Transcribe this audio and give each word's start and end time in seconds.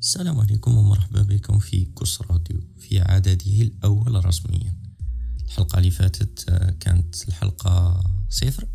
السلام 0.00 0.40
عليكم 0.40 0.76
ومرحبا 0.76 1.22
بكم 1.22 1.58
في 1.58 1.84
Goss 1.84 2.22
Radio 2.22 2.60
في 2.78 3.00
عدده 3.00 3.62
الأول 3.62 4.24
رسميا. 4.24 4.76
الحلقة 5.44 5.78
اللي 5.78 5.90
فاتت 5.90 6.44
آه، 6.48 6.70
كانت 6.70 7.28
الحلقة 7.28 8.04
صفر. 8.28 8.68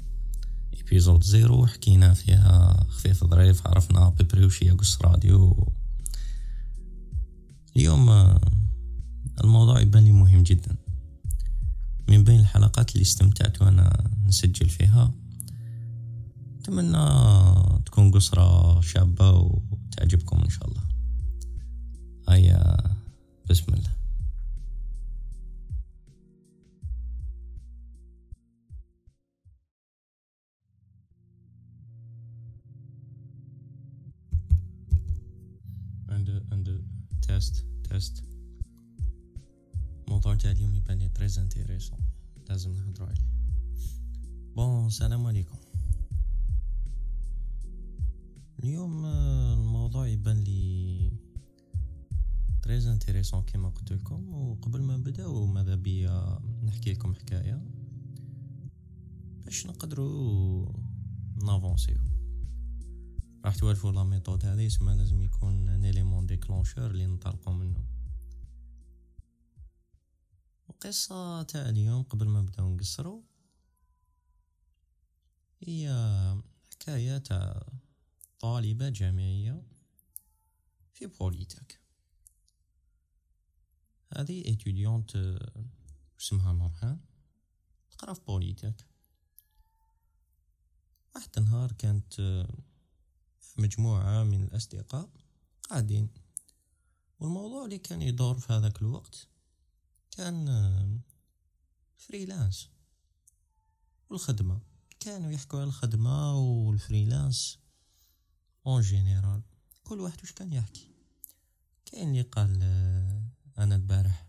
épisode 0.73 1.23
zéro 1.23 1.67
حكينا 1.67 2.13
فيها 2.13 2.83
خفيف 2.89 3.23
ظريف 3.23 3.67
عرفنا 3.67 4.09
بلي 4.09 4.45
وشي 4.45 4.69
Goss 4.69 5.01
Radio. 5.01 5.73
اليوم 7.75 8.09
آه، 8.09 8.41
الموضوع 9.43 9.81
يبان 9.81 10.03
لي 10.03 10.11
مهم 10.11 10.43
جدا. 10.43 10.75
من 12.09 12.23
بين 12.23 12.39
الحلقات 12.39 12.91
اللي 12.91 13.01
استمتعت 13.01 13.61
وأنا 13.61 14.11
نسجل 14.25 14.69
فيها 14.69 15.11
أتمنى 16.59 17.05
تكون 17.85 18.11
قصرة 18.11 18.81
شابة 18.81 19.31
وتعجبكم 19.31 20.41
إن 20.41 20.49
شاء 20.49 20.67
الله. 20.67 20.90
هيا 22.29 22.77
بسم 23.49 23.73
الله. 23.73 23.91
un 36.09 36.20
deux 36.20 36.43
un 36.51 36.62
deux 36.62 36.83
test 37.21 37.65
test 37.89 38.23
الموضوع 40.07 40.35
تاع 40.35 40.51
اليوم 40.51 40.75
يبان 40.75 40.97
لي 40.97 41.09
très 41.09 41.39
intéressant 41.39 41.99
لازم 42.49 42.73
نهضرو 42.73 43.05
عليه 43.05 43.25
bon 44.55 44.87
السلام 44.87 45.25
عليكم 45.27 45.57
اليوم 48.59 49.05
الموضوع 49.05 50.07
يبان 50.07 50.37
لي 50.37 51.11
très 52.61 52.87
intéressant 52.87 53.43
كيما 53.43 53.69
قلت 53.69 53.93
لكم 53.93 54.33
وقبل 54.33 54.81
ما 54.81 54.97
نبداو 54.97 55.45
ماذا 55.45 55.75
بيا 55.75 56.39
نحكي 56.63 56.93
لكم 56.93 57.15
حكاية 57.15 57.61
باش 59.45 59.67
نقدروا 59.67 60.73
نافونسيو. 61.43 61.97
راح 63.45 63.55
توالفوا 63.55 63.91
la 63.91 64.03
méthode 64.03 64.45
هذه 64.45 64.61
يسمى 64.61 64.95
لازم 64.95 65.21
يكون 65.21 65.69
un 65.69 65.85
élément 65.85 66.25
déclencheur 66.25 66.91
اللي 66.91 67.05
ننطلقوا 67.05 67.53
منه 67.53 67.85
القصة 70.69 71.43
تاع 71.43 71.69
اليوم 71.69 72.03
قبل 72.03 72.27
ما 72.27 72.41
نبدأو 72.41 72.73
نقصرو 72.75 73.23
هي 75.61 75.89
حكاية 76.71 77.17
تاع 77.17 77.63
طالبة 78.39 78.89
جامعية 78.89 79.63
في 80.93 81.07
بوليتك. 81.07 81.80
هذه 84.17 84.53
اتوديونت 84.53 85.39
اسمها 86.19 86.53
نورهان 86.53 86.99
تقرأ 87.91 88.13
في 88.13 88.21
بوليتك. 88.27 88.85
واحد 91.15 91.29
النهار 91.37 91.71
كانت 91.71 92.45
مجموعة 93.57 94.23
من 94.23 94.43
الأصدقاء 94.43 95.09
قاعدين. 95.69 96.09
والموضوع 97.19 97.65
اللي 97.65 97.77
كان 97.77 98.01
يدور 98.01 98.39
في 98.39 98.53
هذاك 98.53 98.81
الوقت 98.81 99.27
كان 100.11 101.01
freelance 101.97 102.69
والخدمة. 104.09 104.59
كانوا 104.99 105.31
يحكوا 105.31 105.59
على 105.59 105.67
الخدمة 105.67 106.37
وال 106.37 106.59
freelance 106.59 107.59
en 108.67 108.81
général 108.81 109.41
كل 109.83 109.99
واحد 109.99 110.23
وش 110.23 110.31
كان 110.31 110.53
يحكي؟ 110.53 110.87
كاين 111.85 112.09
اللي 112.09 112.21
قال 112.21 112.59
آه، 112.63 113.20
أنا 113.57 113.75
البارح 113.75 114.27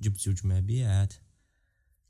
جبت 0.00 0.20
زوج 0.20 0.46
مبيعات. 0.46 1.14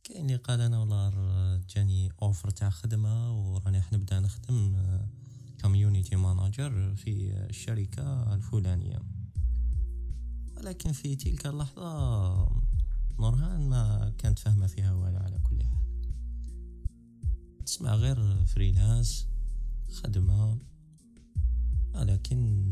كاين 0.05 0.27
اللي 0.27 0.37
قال 0.37 0.61
أنا 0.61 0.79
والله 0.79 1.11
جاني 1.57 2.13
offre 2.23 2.51
تاع 2.51 2.71
خدمة 2.71 3.33
وراني 3.33 3.83
نبدأ 3.93 4.21
نخدم 4.21 4.83
community 5.61 6.17
manager 6.17 6.95
في 6.95 7.33
الشركة 7.33 8.35
الفلانية. 8.35 9.03
ولكن 10.57 10.93
في 10.93 11.17
تلك 11.17 11.47
اللحظة 11.47 12.65
نورهان 13.19 13.69
ما 13.69 14.13
كانت 14.19 14.39
فاهمة 14.39 14.67
فيها 14.67 14.93
والو 14.93 15.19
على 15.19 15.39
كل 15.39 15.65
حال. 15.65 15.85
تسمع 17.67 17.95
غير 17.95 18.45
freelance 18.45 19.29
خدمة 19.93 20.59
ولكن 21.95 22.65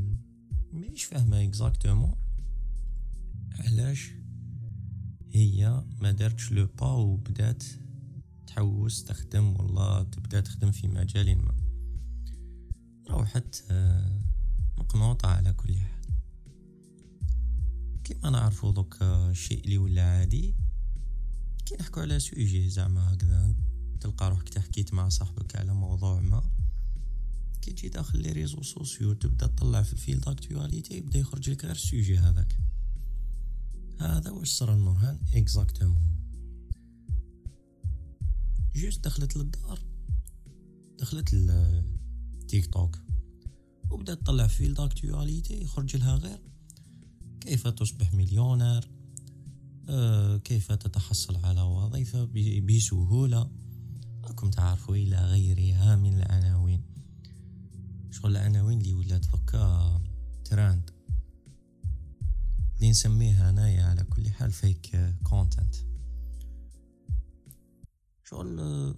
مش 0.72 1.04
فاهمة 1.04 1.42
exactement 1.42 2.21
علاش 3.58 4.10
هي 5.30 5.84
ما 6.00 6.12
دارتش 6.12 6.52
le 6.52 6.66
pas 6.66 6.92
وبدات 6.92 7.64
تحوس 8.46 9.04
تخدم 9.04 9.56
والله 9.56 10.02
تبدا 10.02 10.40
تخدم 10.40 10.70
في 10.70 10.88
مجال 10.88 11.38
ما. 11.38 11.56
روحت 13.10 13.64
آه، 13.70 14.22
مقنوطة 14.78 15.28
على 15.28 15.52
كل 15.52 15.76
حال. 15.76 16.02
كيما 18.04 18.30
نعرفو 18.30 18.70
دوك 18.70 19.02
الشيء 19.02 19.58
آه، 19.58 19.64
اللي 19.64 19.78
ولا 19.78 20.02
عادي 20.02 20.54
كي 21.66 21.76
نحكو 21.80 22.00
على 22.00 22.20
sujet 22.20 22.68
زعما 22.68 23.14
هكذا 23.14 23.54
تلقى 24.00 24.30
روحك 24.30 24.48
تحكيت 24.48 24.94
مع 24.94 25.08
صاحبك 25.08 25.56
على 25.56 25.74
موضوع 25.74 26.20
ما 26.20 26.50
كي 27.62 27.72
تجي 27.72 27.88
داخل 27.88 28.18
les 28.22 28.32
réseaux 28.32 28.62
sociaux 28.62 29.12
تبدا 29.12 29.46
تطلع 29.46 29.82
في 29.82 29.92
ال 29.92 30.01
fil 30.01 30.28
d'actualité 30.28 30.96
يبدا 30.96 31.18
يخرج 31.18 31.50
لك 31.50 31.64
غير 31.64 31.74
ال 31.74 31.82
sujet 31.82 32.18
هذاك. 32.18 32.56
هذا 34.02 34.30
واش 34.30 34.48
صرا 34.48 34.76
لنورهان 34.76 35.20
exactement 35.34 36.02
juste 38.74 39.04
دخلت 39.04 39.36
للدار. 39.36 39.78
دخلت 40.98 41.30
التيك 41.32 42.66
توك 42.66 42.98
وبدات 43.90 44.18
تطلع 44.18 44.46
fil 44.46 44.80
d'actualité 44.80 45.62
يخرج 45.62 45.96
لها 45.96 46.16
غير. 46.16 46.40
كيف 47.40 47.68
تصبح 47.68 48.14
مليونير؟ 48.14 48.90
أه 49.88 50.36
كيف 50.36 50.72
تتحصل 50.72 51.36
على 51.36 51.60
وظيفة؟ 51.60 52.28
بسهولة. 52.60 53.50
راكم 54.24 54.50
تعرفوا 54.50 54.96
إلى 54.96 55.16
غيرها 55.16 55.96
من 55.96 56.14
العناوين. 56.16 56.82
شغل 58.10 58.36
العناوين 58.36 58.80
اللي 58.80 58.94
ولات 58.94 59.24
فكا 59.24 60.00
تراند 60.44 60.90
اللي 62.82 62.90
نسميها 62.90 63.50
انايا 63.50 63.84
على 63.84 64.04
كل 64.04 64.30
حال 64.30 64.52
fake 64.52 65.14
content 65.22 65.74
شغل 68.24 68.94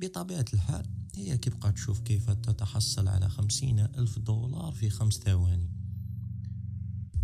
بطبيعة 0.00 0.44
الحال 0.54 0.86
هي 1.14 1.38
كي 1.38 1.50
بقى 1.50 1.72
تشوف 1.72 2.00
كيف 2.00 2.30
تتحصل 2.30 3.08
على 3.08 3.28
خمسين 3.28 3.78
ألف 3.78 4.18
دولار 4.18 4.72
في 4.72 4.90
خمس 4.90 5.14
ثواني. 5.14 5.70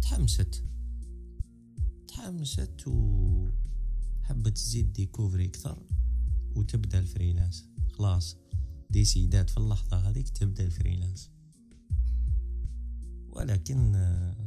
تحمست. 0.03 0.65
تحمست 2.09 2.87
و 2.87 3.51
حبت 4.23 4.57
تزيد 4.57 4.93
تديكوفري 4.93 5.47
أكثر 5.47 5.83
وتبدأ 6.57 6.99
ال 6.99 7.05
freelance. 7.05 7.69
خلاص. 7.93 8.37
ديسيدات 8.91 9.51
في 9.51 9.57
اللحظة 9.57 9.97
هذيك 9.97 10.29
تبدأ 10.29 10.65
ال 10.65 10.71
freelance. 10.71 11.31
ولكن 13.29 13.95
آه، 13.95 14.42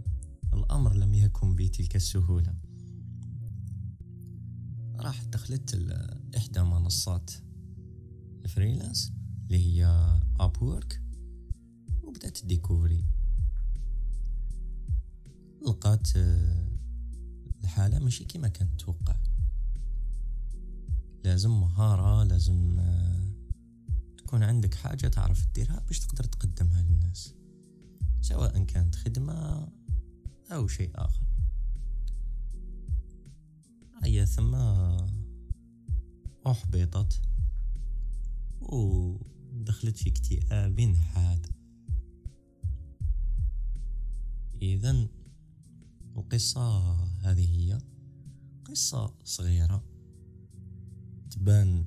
الأمر 0.57 0.93
لم 0.93 1.13
يكن 1.13 1.55
بتلك 1.55 1.95
السهولة. 1.95 2.55
راح 4.99 5.23
دخلت 5.23 5.75
إحدى 6.38 6.61
منصات 6.61 7.31
ال 8.45 8.52
freelance 8.52 9.13
اللي 9.47 9.57
هي 9.57 9.85
Upwork 10.39 11.01
وبدأت 12.03 12.38
تديكوفري 12.38 13.05
لقات 15.62 16.07
آه، 16.18 16.68
الحالة 17.63 18.00
ماشي 18.00 18.25
كيما 18.25 18.47
كانت 18.47 18.81
توقع 18.81 19.15
لازم 21.24 21.51
مهارة 21.51 22.24
لازم 22.24 22.80
آه، 22.80 23.30
تكون 24.18 24.44
عندك 24.44 24.74
حاجة 24.74 25.07
تعرف 25.07 25.45
تديرها 25.45 25.83
باش 25.88 26.00
تقدر 26.00 26.24
تقدمها 26.24 26.81
للناس. 26.81 27.33
سواء 28.21 28.63
كانت 28.63 28.95
خدمة 28.95 29.68
أو 30.51 30.68
شيء 30.68 30.92
آخر. 30.95 31.25
هي 34.03 34.25
ثم 34.25 34.56
أحبطت 36.47 37.21
ودخلت 38.62 39.97
في 39.97 40.09
اكتئاب 40.09 40.95
حاد. 40.95 41.47
إذا 44.62 45.07
القصة 46.15 46.95
هذه 46.95 47.59
هي 47.59 47.81
قصة 48.65 49.13
صغيرة 49.24 49.83
تبان 51.31 51.86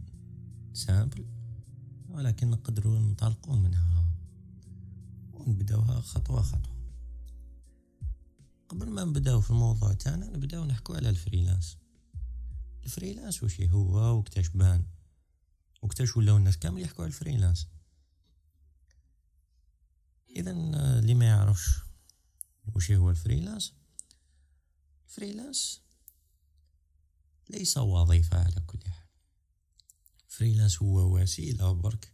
simple 0.73 1.27
ولكن 2.09 2.51
نقدروا 2.51 2.99
ننطلقوا 2.99 3.57
منها 3.57 4.05
ونبدأوها 5.33 6.01
خطوة 6.01 6.43
خطوة. 6.43 6.78
قبل 8.69 8.91
ما 8.91 9.05
نبداو 9.05 9.41
في 9.41 9.51
الموضوع 9.51 9.93
تاعنا 9.93 10.27
نبداو 10.27 10.65
نحكو 10.65 10.95
على 10.95 11.11
ال 11.11 11.17
freelance. 11.17 11.77
ال 12.85 12.91
freelance 12.91 13.43
واش 13.43 13.61
هو 13.61 14.19
وكتاش 14.19 14.49
بان؟ 14.49 14.87
وكتاش 15.83 16.17
ولاو 16.17 16.37
الناس 16.37 16.57
كامل 16.57 16.83
يحكوا 16.83 17.05
على 17.05 17.09
ال 17.13 17.18
freelance؟ 17.18 17.67
اذا 20.37 20.51
اللي 20.51 21.15
ما 21.15 21.25
يعرفش 21.25 21.69
وش 22.75 22.91
هو 22.91 23.11
ال 23.11 23.17
freelance 23.17 23.73
ال 25.09 25.16
freelance 25.16 25.81
ليس 27.51 27.79
وظيفة 27.79 28.39
على 28.39 28.61
كل 28.67 28.79
حال. 28.87 29.09
freelance 30.29 30.83
هو 30.83 31.19
وسيلة 31.19 31.73
برك 31.73 32.13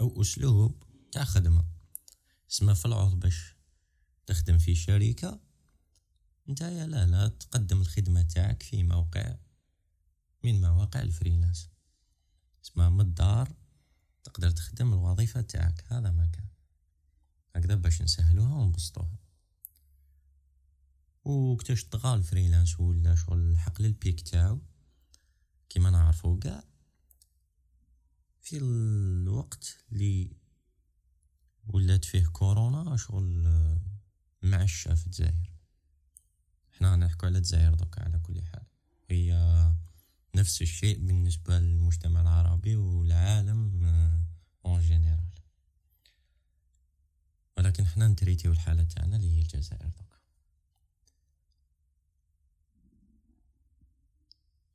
أو 0.00 0.22
أسلوب 0.22 0.82
تاع 1.12 1.24
خدمة. 1.24 1.64
يسمى 2.50 2.74
في 2.74 2.84
العوض 2.84 3.20
باش 3.20 3.54
تخدم 4.26 4.58
في 4.58 4.74
شركة 4.74 5.51
نتايا 6.48 6.86
لا 6.86 7.06
لا 7.06 7.28
تقدم 7.28 7.80
الخدمة 7.80 8.22
تاعك 8.22 8.62
في 8.62 8.82
موقع 8.82 9.36
من 10.44 10.60
مواقع 10.60 11.00
ال 11.00 11.06
freelance. 11.06 11.70
يسمى 12.64 12.88
من 12.88 13.00
الدار 13.00 13.52
تقدر 14.24 14.50
تخدم 14.50 14.92
الوظيفة 14.92 15.40
تاعك. 15.40 15.84
هذا 15.88 16.10
ما 16.10 16.26
كان. 16.26 16.48
هكذا 17.56 17.74
باش 17.74 18.02
نسهلوها 18.02 18.54
ونبسطوها. 18.54 19.18
وكتاش 21.24 21.84
طغى 21.84 22.14
الفريلانس 22.14 22.80
ولا 22.80 23.14
شغل 23.14 23.58
حقل 23.58 23.86
البيك 23.86 24.20
تاعو 24.20 24.60
كيما 25.68 25.90
نعرفو 25.90 26.38
كاع 26.38 26.64
في 28.40 28.58
الوقت 28.58 29.84
اللي 29.92 30.36
ولات 31.66 32.04
فيه 32.04 32.26
كورونا 32.26 32.96
شغل 32.96 33.48
معشة 34.42 34.94
في 34.94 35.06
الجزائر. 35.06 35.51
إحنا 36.82 36.96
نحكو 36.96 37.26
على 37.26 37.38
الجزائر 37.38 37.74
دوكا 37.74 38.02
على 38.02 38.18
كل 38.18 38.42
حال. 38.42 38.62
هي 39.08 39.34
نفس 40.34 40.62
الشيء 40.62 40.98
بالنسبة 40.98 41.58
للمجتمع 41.58 42.20
العربي 42.20 42.76
والعالم 42.76 43.84
en 44.66 44.80
général 44.80 45.30
ولكن 47.56 47.86
حنا 47.86 48.08
نتريتيو 48.08 48.52
الحالة 48.52 48.84
تاعنا 48.84 49.16
اللي 49.16 49.36
هي 49.36 49.40
الجزائر 49.40 49.88
دوكا 49.88 50.18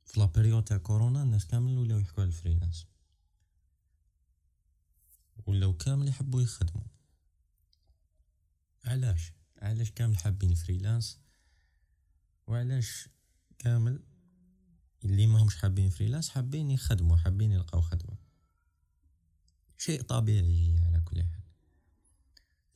في 0.04 0.20
la 0.20 0.30
période 0.30 0.64
تاع 0.64 0.76
كورونا 0.76 1.22
الناس 1.22 1.46
كامل 1.46 1.78
ولاو 1.78 1.98
يحكوا 1.98 2.22
على 2.22 2.28
ال 2.28 2.33
freelance. 2.33 2.86
ولاو 5.46 5.76
كامل 5.76 6.08
يحبوا 6.08 6.42
يخدموا. 6.42 6.86
علاش؟ 8.84 9.32
علاش 9.62 9.90
كامل 9.90 10.18
حابين 10.18 10.54
freelance 10.54 11.18
وعلاش 12.48 13.08
كامل 13.58 14.02
اللي 15.04 15.26
ما 15.26 15.42
همش 15.42 15.56
حابين 15.56 15.90
فريلانس 15.90 16.28
حابين 16.28 16.70
يخدموا 16.70 17.16
حابين 17.16 17.52
يلقاو 17.52 17.80
خدمة. 17.80 18.16
شيء 19.78 20.02
طبيعي 20.02 20.78
على 20.86 21.00
كل 21.00 21.22
حال. 21.22 21.42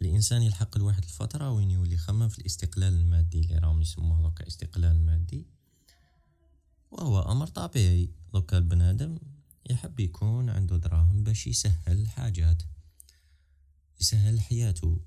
الإنسان 0.02 0.42
يلحق 0.42 0.78
لواحد 0.78 1.02
الفترة 1.02 1.50
وين 1.50 1.70
يولي 1.70 1.94
يخمم 1.94 2.28
في 2.28 2.38
الاستقلال 2.38 2.94
المادي 2.94 3.40
اللي 3.40 3.58
راهم 3.58 3.82
يسموه 3.82 4.22
دوكا 4.22 4.46
استقلال 4.46 5.00
مادي 5.06 5.46
وهو 6.90 7.32
أمر 7.32 7.46
طبيعي. 7.46 8.10
دوكا 8.32 8.58
البنادم 8.58 9.18
يحب 9.70 10.00
يكون 10.00 10.50
عنده 10.50 10.76
دراهم 10.76 11.24
باش 11.24 11.46
يسهل 11.46 12.00
الحاجات 12.00 12.62
يسهل 14.00 14.40
حياته 14.40 15.00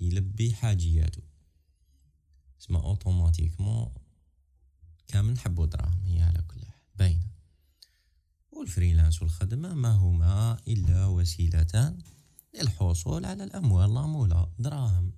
يلبي 0.00 0.54
حاجياته. 0.54 1.22
اسمه 2.60 2.84
أوتوماتيكمون 2.84 3.88
كامل 5.08 5.32
نحبو 5.32 5.64
دراهم 5.64 6.00
هي 6.04 6.22
على 6.22 6.42
كل 6.42 6.60
حال 6.64 6.80
باينة. 6.98 7.26
والفريلانس 8.52 9.22
والخدمة 9.22 9.74
ما 9.74 9.92
هما 9.92 10.58
إلا 10.68 11.06
وسيلتان 11.06 11.98
للحصول 12.54 13.24
على 13.24 13.44
الأموال 13.44 13.90
العمولة 13.90 14.52
دراهم. 14.58 15.12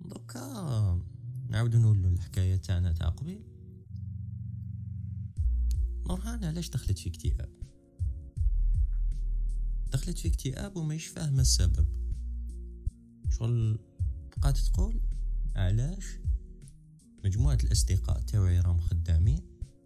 دوكا 0.00 1.00
نعاودو 1.48 1.78
نقولو 1.78 2.08
الحكاية 2.08 2.56
تاعنا 2.56 2.92
تاع 2.92 3.08
قبيل. 3.08 3.42
نورهان 6.06 6.44
علاش 6.44 6.68
دخلت 6.68 6.98
في 6.98 7.08
اكتئاب؟ 7.08 7.50
دخلت 9.92 10.18
في 10.18 10.28
اكتئاب 10.28 10.76
وماش 10.76 11.06
فاهمة 11.06 11.42
السبب. 11.42 11.86
شغل 13.30 13.78
بقات 14.44 14.58
تقول 14.58 15.00
علاش 15.56 16.04
مجموعة 17.24 17.58
الأصدقاء 17.64 18.20
تاوعي 18.20 18.60
راهم 18.60 18.80
خدامين 18.80 19.40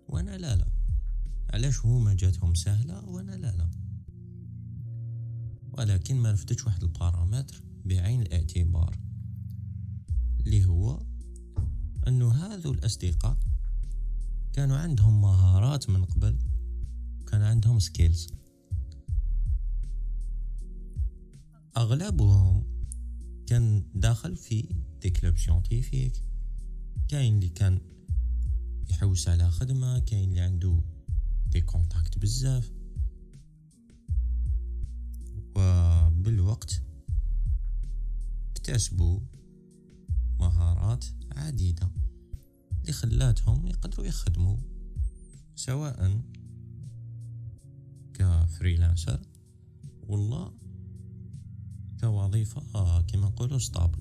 وأنا 0.09 0.39
لا 0.39 0.57
لا. 0.57 0.69
علاش 1.51 1.87
هما 1.87 2.15
جاتهم 2.15 2.55
سهلة 2.55 3.05
وأنا 3.09 3.33
لا 3.33 3.57
لا. 3.57 3.71
ولكن 5.73 6.17
ما 6.17 6.33
رفدتش 6.33 6.67
واحد 6.67 6.83
البارامتر 6.83 7.63
بعين 7.85 8.23
الاعتبار 8.23 8.99
اللي 10.41 10.65
هو 10.65 11.07
أنه 12.09 12.33
هذو 12.33 12.73
الأصدقاء 12.73 13.39
كانوا 14.53 14.77
عندهم 14.77 15.21
مهارات 15.21 15.91
من 15.91 16.05
قبل 16.05 16.39
كان 17.27 17.43
عندهم 17.43 17.79
skills 17.79 18.33
أغلبهم 21.77 22.78
كان 23.49 23.85
داخل 23.95 24.37
في 24.37 24.69
des 25.03 25.11
clubs 25.11 25.37
scientifiques 25.39 26.25
كاين 27.09 27.35
اللي 27.35 27.49
كان 27.49 27.81
يحوس 28.91 29.29
على 29.29 29.51
خدمة 29.51 29.99
كاين 29.99 30.29
اللي 30.29 30.41
عنده 30.41 30.81
des 31.47 31.61
contacts 31.61 32.19
بزاف. 32.19 32.73
وبالوقت 35.57 36.83
اكتسبوا 38.51 39.21
مهارات 40.41 41.05
عديدة 41.33 41.91
اللي 42.81 42.93
خلاتهم 42.93 43.67
يقدروا 43.67 44.07
يخدموا 44.07 44.57
سواء 45.55 46.23
ك 48.15 48.24
freelancer 48.24 49.21
والله 50.03 50.68
كوظيفة 52.01 52.61
كما 53.01 53.29
نقولوا 53.29 53.59
stable 53.59 53.99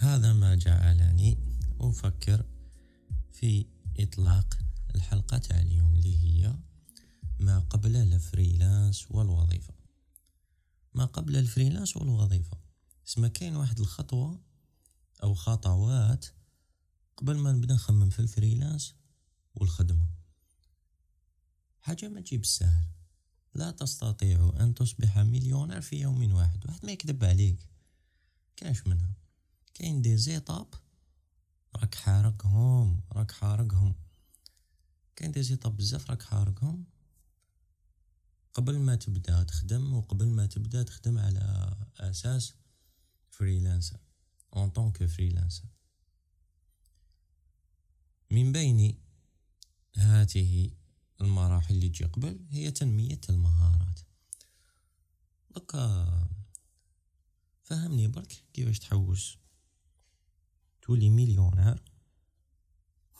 هذا 0.00 0.32
ما 0.32 0.54
جعلني 0.54 1.38
أفكر 1.80 2.44
في 3.32 3.66
إطلاق 3.98 4.58
الحلقة 4.94 5.38
تاع 5.38 5.60
اليوم 5.60 5.94
اللي 5.94 6.18
هي 6.24 6.54
ما 7.40 7.58
قبل 7.58 7.96
ال 7.96 8.07
freelance 8.07 9.10
والوظيفة. 9.10 9.74
ما 10.94 11.04
قبل 11.04 11.36
ال 11.36 11.42
freelance 11.42 11.96
والوظيفة. 11.96 12.58
اسمها 13.06 13.28
كاين 13.28 13.56
واحد 13.56 13.80
الخطوة 13.80 14.40
أو 15.22 15.34
خطوات 15.34 16.26
قبل 17.16 17.36
ما 17.36 17.52
نبدأ 17.52 17.74
نخمم 17.74 18.10
في 18.10 18.18
ال 18.18 18.26
freelance 18.26 18.94
والخدمة. 19.54 20.06
حاجة 21.80 22.08
ما 22.08 22.20
تجيب 22.20 22.40
السهل. 22.40 22.91
لا 23.54 23.70
تستطيع 23.70 24.52
أن 24.60 24.74
تصبح 24.74 25.18
مليونير 25.18 25.80
في 25.80 26.00
يوم 26.00 26.32
واحد. 26.32 26.66
واحد 26.66 26.86
ما 26.86 26.92
يكذب 26.92 27.24
عليك. 27.24 27.68
كاش 28.56 28.86
منها؟ 28.86 29.12
كاين 29.74 30.02
des 30.02 30.16
étapes 30.16 30.74
راك 31.76 31.94
حارقهم 31.94 33.00
راك 33.12 33.30
حارقهم. 33.30 33.94
كاين 35.16 35.32
des 35.32 35.42
étapes 35.42 35.76
بزاف 35.76 36.10
راك 36.10 36.22
حارقهم. 36.22 36.84
قبل 38.54 38.78
ما 38.78 38.94
تبدا 38.94 39.42
تخدم 39.42 39.94
وقبل 39.94 40.26
ما 40.26 40.46
تبدا 40.46 40.82
تخدم 40.82 41.18
على 41.18 41.76
أساس 41.96 42.54
freelancer 43.30 44.00
en 44.56 44.70
tant 44.70 44.91
que 44.91 45.06
freelancer 45.06 45.64
من 48.30 48.52
بين 48.52 48.98
هذه 49.96 50.70
المراحل 51.22 51.74
اللي 51.74 51.88
تجي 51.88 52.04
قبل 52.04 52.40
هي 52.50 52.70
تنمية 52.70 53.20
المهارات. 53.28 54.00
donc 55.50 56.28
فهمني 57.62 58.08
برك 58.08 58.44
كيفاش 58.52 58.78
تحوس. 58.78 59.38
تولي 60.82 61.10
مليونير 61.10 61.82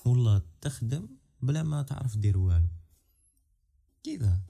والله 0.05 0.43
تخدم 0.61 1.09
بلا 1.43 1.63
ما 1.63 1.83
تعرف 1.83 2.17
دير 2.17 2.39
والو. 2.39 2.69
كذا 4.05 4.41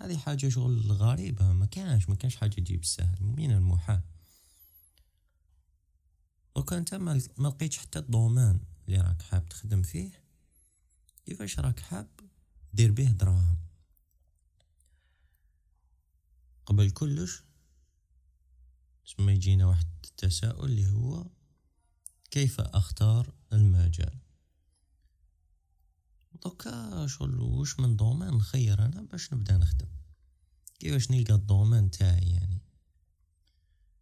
هذه 0.00 0.16
حاجة 0.16 0.48
شغل 0.48 0.92
غريبة 0.92 1.52
ما 1.52 1.66
كانش 1.66 2.08
ما 2.08 2.14
كانش 2.14 2.36
حاجة 2.36 2.54
تجيب 2.54 2.80
السهل 2.80 3.22
من 3.22 3.50
المحال. 3.50 4.02
وكان 6.56 6.84
ما 7.38 7.48
لقيتش 7.48 7.78
حتى 7.78 7.98
الدومان 7.98 8.60
اللي 8.86 9.00
راك 9.00 9.22
حاب 9.22 9.48
تخدم 9.48 9.82
فيه. 9.82 10.24
كيفاش 11.26 11.58
راك 11.60 11.80
حاب 11.80 12.08
دير 12.74 12.92
به 12.92 13.10
دراهم. 13.10 13.56
قبل 16.66 16.90
كلش 16.90 17.42
ثم 19.16 19.28
يجينا 19.28 19.66
واحد 19.66 19.86
التساؤل 20.04 20.70
اللي 20.70 20.86
هو 20.86 21.26
كيف 22.30 22.60
أختار 22.60 23.34
المجال؟ 23.52 24.18
donc 26.44 27.06
شغل 27.06 27.40
واش 27.40 27.80
من 27.80 27.96
domaine 27.96 28.34
نخير 28.34 28.84
أنا 28.84 29.02
باش 29.02 29.32
نبدا 29.32 29.56
نخدم؟ 29.56 29.88
كيفاش 30.78 31.10
نلقى 31.10 31.34
ال 31.34 31.41
domaine 31.41 31.90
تاعي 31.90 32.30
يعني؟ 32.30 32.60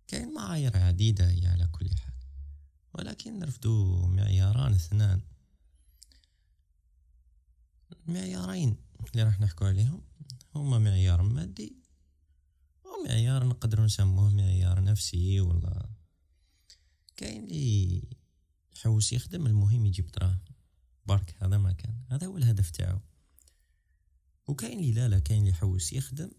كاين 0.09 0.35
معايير 0.35 0.77
عديدة 0.77 1.31
هي 1.31 1.47
على 1.47 1.67
كل 1.67 1.91
حال. 1.97 2.15
ولكن 2.95 3.39
نرفدو 3.39 4.07
معياران 4.07 4.75
اثنان. 4.75 5.21
المعيارين 8.09 8.77
اللي 9.13 9.23
راح 9.23 9.41
نحكو 9.41 9.65
عليهم. 9.65 10.03
هما 10.55 10.79
معيار 10.79 11.23
مادي 11.23 11.77
ومعيار 12.85 13.47
نقدر 13.47 13.85
نسموه 13.85 14.31
معيار 14.31 14.85
نفسي 14.85 15.41
ولا 15.41 15.89
كاين 17.17 17.45
اللي 17.45 18.03
يحوس 18.77 19.13
يخدم 19.13 19.47
المهم 19.47 19.87
يجيب 19.87 20.07
دراهم 20.07 20.41
برك 21.07 21.37
هذا 21.43 21.59
ما 21.59 21.73
كان. 21.73 21.95
هذا 22.09 22.27
هو 22.27 22.37
الهدف 22.37 22.71
تاعو. 22.71 23.01
وكاين 24.47 24.79
اللي 24.79 24.93
لا 24.93 25.09
لا 25.09 25.19
كاين 25.19 25.39
اللي 25.39 25.51
يحوس 25.51 25.93
يخدم 25.93 26.31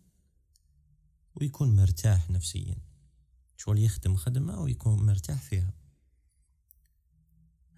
ويكون 1.35 1.75
مرتاح 1.75 2.29
نفسيا. 2.29 2.77
شغل 3.57 3.79
يخدم 3.79 4.15
خدمة 4.15 4.61
ويكون 4.61 5.05
مرتاح 5.05 5.41
فيها. 5.41 5.73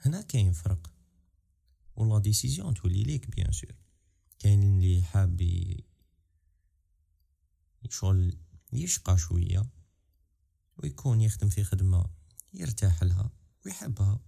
هنا 0.05 0.21
كاين 0.21 0.51
فرق. 0.51 0.94
و 1.95 2.03
la 2.03 2.19
décision 2.19 2.73
تولي 2.73 3.03
ليك 3.03 3.29
bien 3.29 3.51
sûr 3.51 3.75
كاين 4.39 4.63
اللي 4.63 5.03
حاب 5.03 5.41
شغل 7.89 8.37
يشقى 8.73 9.17
شوية 9.17 9.69
ويكون 10.77 11.21
يخدم 11.21 11.49
في 11.49 11.63
خدمة 11.63 12.05
يرتاح 12.53 13.03
لها 13.03 13.31
ويحبها. 13.65 14.19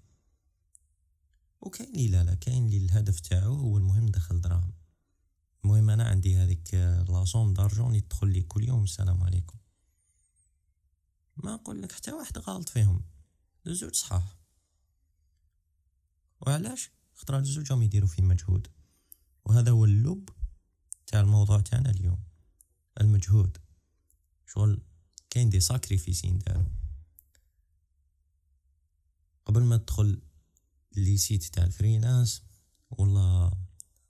وكاين 1.61 1.89
اللي 1.89 2.07
لا 2.07 2.23
لا 2.23 2.33
كاين 2.33 2.65
اللي 2.65 2.77
الهدف 2.77 3.19
تاعو 3.19 3.53
هو 3.53 3.77
المهم 3.77 4.05
دخل 4.05 4.41
دراهم. 4.41 4.73
المهم 5.63 5.89
أنا 5.89 6.03
عندي 6.03 6.37
هذيك 6.37 6.73
لاصوم 7.09 7.53
دارجون 7.53 7.87
اللي 7.87 8.01
تدخل 8.01 8.27
لي 8.27 8.41
كل 8.41 8.63
يوم 8.63 8.83
السلام 8.83 9.23
عليكم. 9.23 9.57
ما 11.35 11.53
نقول 11.53 11.81
لك 11.81 11.91
حتى 11.91 12.11
واحد 12.11 12.37
غلط 12.37 12.69
فيهم. 12.69 13.03
الزوج 13.67 13.95
صحاح 13.95 14.37
وعلاش؟ 16.41 16.96
خطرة 17.17 17.39
الزوج 17.39 17.71
راهم 17.71 17.81
يديروا 17.81 18.07
فيه 18.07 18.23
مجهود. 18.23 18.67
وهذا 19.45 19.71
هو 19.71 19.85
اللب 19.85 20.29
تاع 21.07 21.21
الموضوع 21.21 21.59
تاعنا 21.59 21.89
اليوم. 21.89 22.23
المجهود. 23.01 23.57
شغل 24.45 24.81
كاين 25.29 25.49
des 25.49 25.59
sacrifices 25.59 26.39
دارو 26.39 26.65
قبل 29.45 29.63
ما 29.63 29.77
تدخل 29.77 30.21
les 30.95 31.17
sites 31.17 31.43
تاع 31.43 31.63
ال 31.63 31.71
freelance 31.71 32.41
ولا 32.89 33.57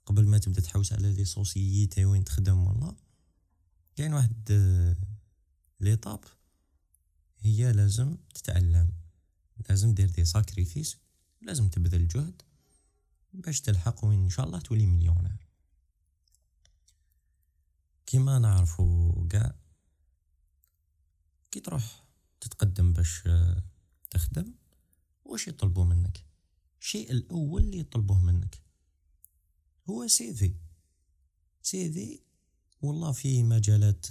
قبل 0.06 0.26
ما 0.26 0.38
تبدا 0.38 0.60
تحوس 0.60 0.92
على 0.92 1.12
les 1.12 1.24
sociétés 1.24 2.04
وين 2.04 2.24
تخدم 2.24 2.66
ولا 2.66 2.96
كاين 3.96 4.12
واحد 4.12 4.50
l'étape 5.80 6.24
هي 7.38 7.72
لازم 7.72 8.16
تتعلم. 8.34 8.92
لازم 9.68 9.94
دير 9.94 10.10
des 10.10 10.24
sacrifices 10.24 10.96
لازم 11.42 11.68
تبذل 11.68 12.08
جهد. 12.08 12.42
باش 13.32 13.60
تلحق 13.60 14.04
وين 14.04 14.22
إن 14.22 14.30
شاء 14.30 14.46
الله 14.46 14.60
تولي 14.60 14.86
مليونير. 14.86 15.48
كيما 18.06 18.38
نعرفو 18.38 19.12
قاع 19.32 19.54
كي 21.50 21.60
تروح 21.60 22.04
تتقدم 22.40 22.92
باش 22.92 23.28
تخدم 24.10 24.54
واش 25.24 25.48
يطلبوا 25.48 25.84
منك؟ 25.84 26.24
الشيء 26.80 27.10
الأول 27.10 27.62
اللي 27.62 27.78
يطلبوه 27.78 28.18
منك 28.18 28.62
هو 29.90 30.06
CV. 30.06 30.54
CV 31.62 32.20
والله 32.82 33.12
في 33.12 33.42
مجالات 33.42 34.06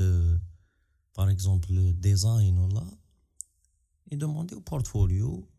par 1.18 1.32
exemple 1.32 2.00
design 2.00 2.58
ولا 2.58 2.98
يدومونديو 4.12 4.60
portfolio 4.60 5.50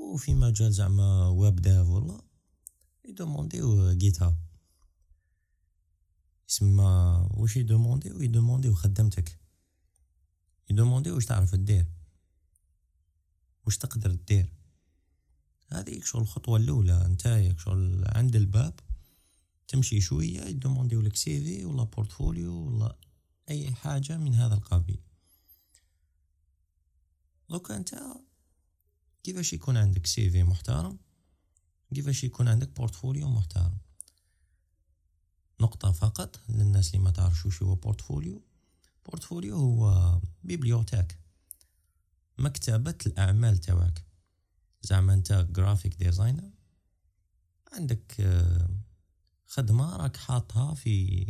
وفي 0.00 0.34
مجال 0.34 0.72
زعما 0.72 1.28
web 1.28 1.56
dev 1.56 1.88
ولا 1.88 2.20
يدومونديو 3.04 3.92
GitHub 3.92 4.36
يسمى 6.48 7.26
واش 7.30 7.56
يدومونديو 7.56 8.20
يدومونديو 8.20 8.74
خدمتك 8.74 9.38
يدومونديو 10.70 11.14
واش 11.14 11.26
تعرف 11.26 11.54
دير 11.54 11.86
واش 13.66 13.78
تقدر 13.78 14.12
دير 14.12 14.52
هذيك 15.68 16.04
شغل 16.04 16.22
الخطوة 16.22 16.56
الأولى 16.56 17.08
نتايا 17.08 17.56
شغل 17.58 18.04
عند 18.06 18.36
الباب 18.36 18.80
تمشي 19.68 20.00
شوية 20.00 20.40
يدومونديو 20.40 21.00
لك 21.00 21.16
CV 21.16 21.64
ولا 21.64 21.84
portfolio 21.84 22.66
ولا 22.66 22.96
أي 23.50 23.72
حاجة 23.72 24.16
من 24.16 24.34
هذا 24.34 24.54
القبيل 24.54 25.00
donc 27.50 27.76
انت 27.76 27.94
كيفاش 29.22 29.52
يكون 29.52 29.76
عندك 29.76 30.06
CV 30.06 30.42
محترم؟ 30.42 30.98
كيفاش 31.94 32.24
يكون 32.24 32.48
عندك 32.48 32.76
portfolio 32.76 33.28
محترم؟ 33.28 33.78
نقطة 35.60 35.92
فقط 35.92 36.40
للناس 36.48 36.94
اللي 36.94 37.04
ما 37.04 37.10
تعرفش 37.10 37.46
وش 37.46 37.62
هو 37.62 37.74
portfolio. 37.74 38.42
portfolio 39.06 39.56
هو 39.56 40.20
bibliothèque 40.44 41.18
مكتبة 42.38 42.94
الأعمال 43.06 43.58
تاعك. 43.58 44.04
زعما 44.82 45.14
أنت 45.14 45.32
graphic 45.32 45.94
designer 45.94 46.50
عندك 47.72 48.20
آه، 48.20 48.68
خدمة 49.46 49.96
راك 49.96 50.16
حاطها 50.16 50.74
في 50.74 51.26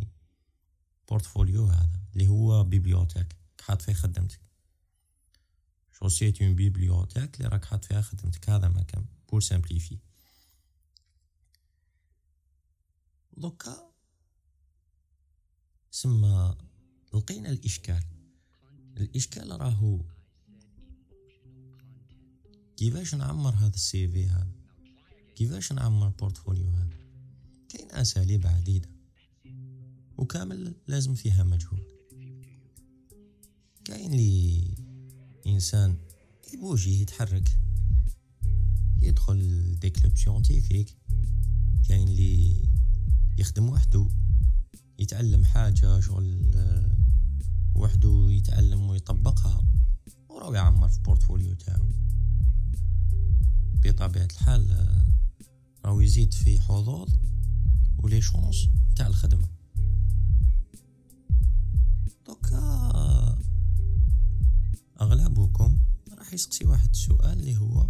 portfolio 1.09 1.67
هذا 1.67 2.01
اللي 2.13 2.29
هو 2.29 2.65
bibliothèque 2.65 3.37
حاط 3.61 3.83
فيه 3.83 3.93
خدمتك. 3.93 4.50
شو 6.03 6.09
c'est 6.09 6.43
une 6.43 6.55
bibliothèque 6.55 7.37
اللي 7.37 7.49
راك 7.49 7.65
حاط 7.65 7.85
فيها 7.85 8.01
خدمتك 8.01 8.51
هذا 8.51 8.69
ما 8.69 8.83
كان 8.83 9.05
pour 9.31 9.41
simplifier 9.41 9.99
donc 13.37 13.91
سما 15.91 16.57
لقينا 17.15 17.51
الإشكال. 17.51 18.03
الإشكال 18.97 19.61
راهو 19.61 20.01
كيفاش 22.77 23.15
نعمر 23.15 23.55
هذا 23.55 23.75
ال 23.75 24.09
CV 24.09 24.27
هذا؟ 24.27 24.51
كيفاش 25.37 25.73
نعمر 25.73 26.09
portfolio 26.09 26.71
هذا؟ 26.71 26.97
كاين 27.69 27.91
أساليب 27.91 28.47
عديدة. 28.47 28.89
وكامل 30.19 30.75
لازم 30.87 31.15
فيها 31.15 31.45
مجهود. 31.45 31.85
كاين 33.85 34.11
لي 34.11 34.70
انسان 35.61 35.97
يبوجي 36.55 37.03
يتحرك 37.03 37.59
يدخل 39.03 39.75
des 39.81 39.91
clubs 39.91 40.17
scientifiques 40.17 40.97
كاين 41.89 42.09
لي 42.09 42.65
يخدم 43.39 43.69
وحده 43.69 44.09
يتعلم 44.99 45.45
حاجة 45.45 46.01
شغل 46.01 46.53
آه، 46.55 46.97
وحده 47.75 48.27
يتعلم 48.31 48.91
ويطبقها 48.91 49.63
وراو 50.29 50.55
يعمر 50.55 50.89
في 50.89 51.01
portfolio 51.01 51.55
تاعو. 51.55 51.87
بطبيعة 53.75 54.29
الحال 54.33 54.71
آه، 54.73 55.05
راهو 55.85 56.01
يزيد 56.01 56.35
في 56.35 56.61
حظوظ 56.61 57.09
و 57.99 58.04
les 58.04 58.21
chances 58.21 58.69
تاع 58.97 59.07
الخدمة. 59.07 59.49
يسقسي 66.41 66.65
واحد 66.65 66.91
السؤال 66.91 67.39
اللي 67.39 67.57
هو 67.57 67.87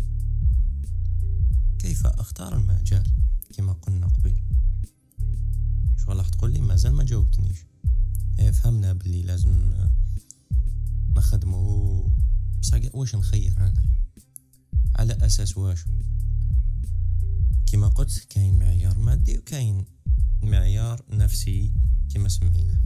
كيف 1.79 2.07
أختار 2.07 2.57
المجال 2.57 3.07
كما 3.55 3.73
قلنا 3.73 4.07
قبل 4.07 4.35
شو 5.97 6.13
راح 6.13 6.29
تقول 6.29 6.53
لي؟ 6.53 6.61
مازال 6.61 6.93
ما 6.93 7.05
جاوبتنيش. 7.05 7.59
إيه، 8.39 8.51
فهمنا 8.51 8.93
باللي 8.93 9.23
لازم 9.23 9.73
نخدمو. 11.17 12.13
بصح 12.61 12.95
واش 12.95 13.15
نخير 13.15 13.53
أنا؟ 13.59 13.83
على 14.97 15.13
أساس 15.27 15.57
واش؟ 15.57 15.85
كما 17.67 17.89
قلت 17.89 18.27
كاين 18.31 18.59
معيار 18.59 18.99
مادي 18.99 19.39
وكاين 19.39 19.85
معيار 20.43 21.03
نفسي 21.11 21.73
كما 22.15 22.29
سمينا 22.29 22.81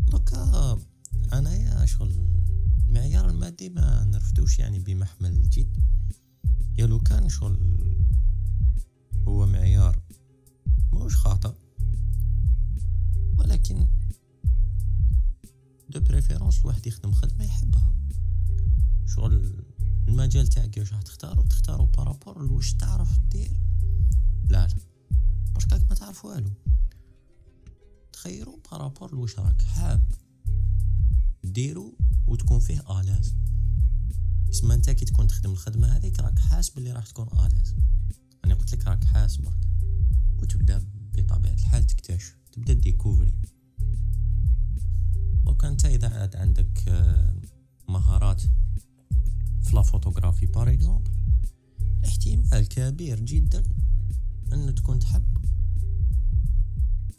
دوكا 0.00 0.78
أنايا 1.32 1.86
شغل 1.86 2.39
المادي 3.60 3.68
ما 3.68 4.04
نرفدوش 4.04 4.58
يعني 4.58 4.78
بمحمل 4.78 5.32
الجد. 5.32 5.76
يا 6.78 6.86
لو 6.86 7.00
كان 7.00 7.28
شغل 7.28 7.58
هو 9.28 9.46
معيار 9.46 10.02
موش 10.92 11.16
خاطئ. 11.16 11.52
ولكن 13.38 13.88
de 15.88 16.00
préférence 16.00 16.60
الواحد 16.60 16.86
يخدم 16.86 17.12
خدمة 17.12 17.44
يحبها. 17.44 17.94
شغل 19.06 19.64
المجال 20.08 20.46
تاعك 20.46 20.76
واش 20.78 20.92
راح 20.92 21.02
تختارو 21.02 21.42
تختارو 21.42 21.84
par 21.84 22.01
rapport 22.01 22.42
لواش 22.46 22.74
تعرف 22.74 23.18
دير 23.18 23.56
لا 24.48 24.66
لا. 24.66 24.74
كاك 25.70 25.82
ما 25.88 25.94
تعرف 25.94 26.24
والو. 26.24 26.50
تخيرو 28.12 28.60
par 28.70 28.83
rapport 28.83 29.14
لواش 29.14 29.38
راك 29.38 29.62
حاب 29.62 30.04
ديرو 31.44 31.98
وتكون 32.26 32.60
فيه 32.60 33.00
à 33.00 33.05
l'aise. 33.05 33.39
اسما 34.50 34.74
انت 34.74 34.90
كي 34.90 35.04
تكون 35.04 35.26
تخدم 35.26 35.50
الخدمة 35.50 35.96
هذيك 35.96 36.20
راك 36.20 36.38
حاس 36.38 36.70
باللي 36.70 36.92
راح 36.92 37.06
تكون 37.06 37.28
à 37.46 37.50
l'aise 37.50 37.74
أنا 38.44 38.54
قلت 38.54 38.74
لك 38.74 38.88
راك 38.88 39.04
حاس 39.04 39.36
برك. 39.36 39.58
وتبدأ 40.42 40.86
بطبيعة 41.14 41.52
الحال 41.52 41.86
تكتشف 41.86 42.36
تبدأ 42.52 42.72
découvrir 42.72 43.34
وكان 45.46 45.70
أنت 45.70 45.84
إذا 45.84 46.08
عاد 46.08 46.36
عندك 46.36 46.88
آه، 46.88 47.34
مهارات 47.88 48.42
في 49.62 49.82
photographie 49.82 50.46
par 50.46 50.72
exemple 50.72 51.10
احتمال 52.04 52.68
كبير 52.68 53.20
جدا 53.20 53.62
أن 54.52 54.74
تكون 54.74 54.98
تحب 54.98 55.36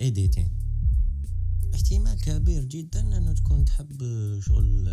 editing 0.01 0.50
احتمال 1.74 2.22
كبير 2.22 2.66
جدا 2.66 3.18
أن 3.18 3.36
تكون 3.36 3.66
تحب 3.66 4.02
شغل 4.40 4.90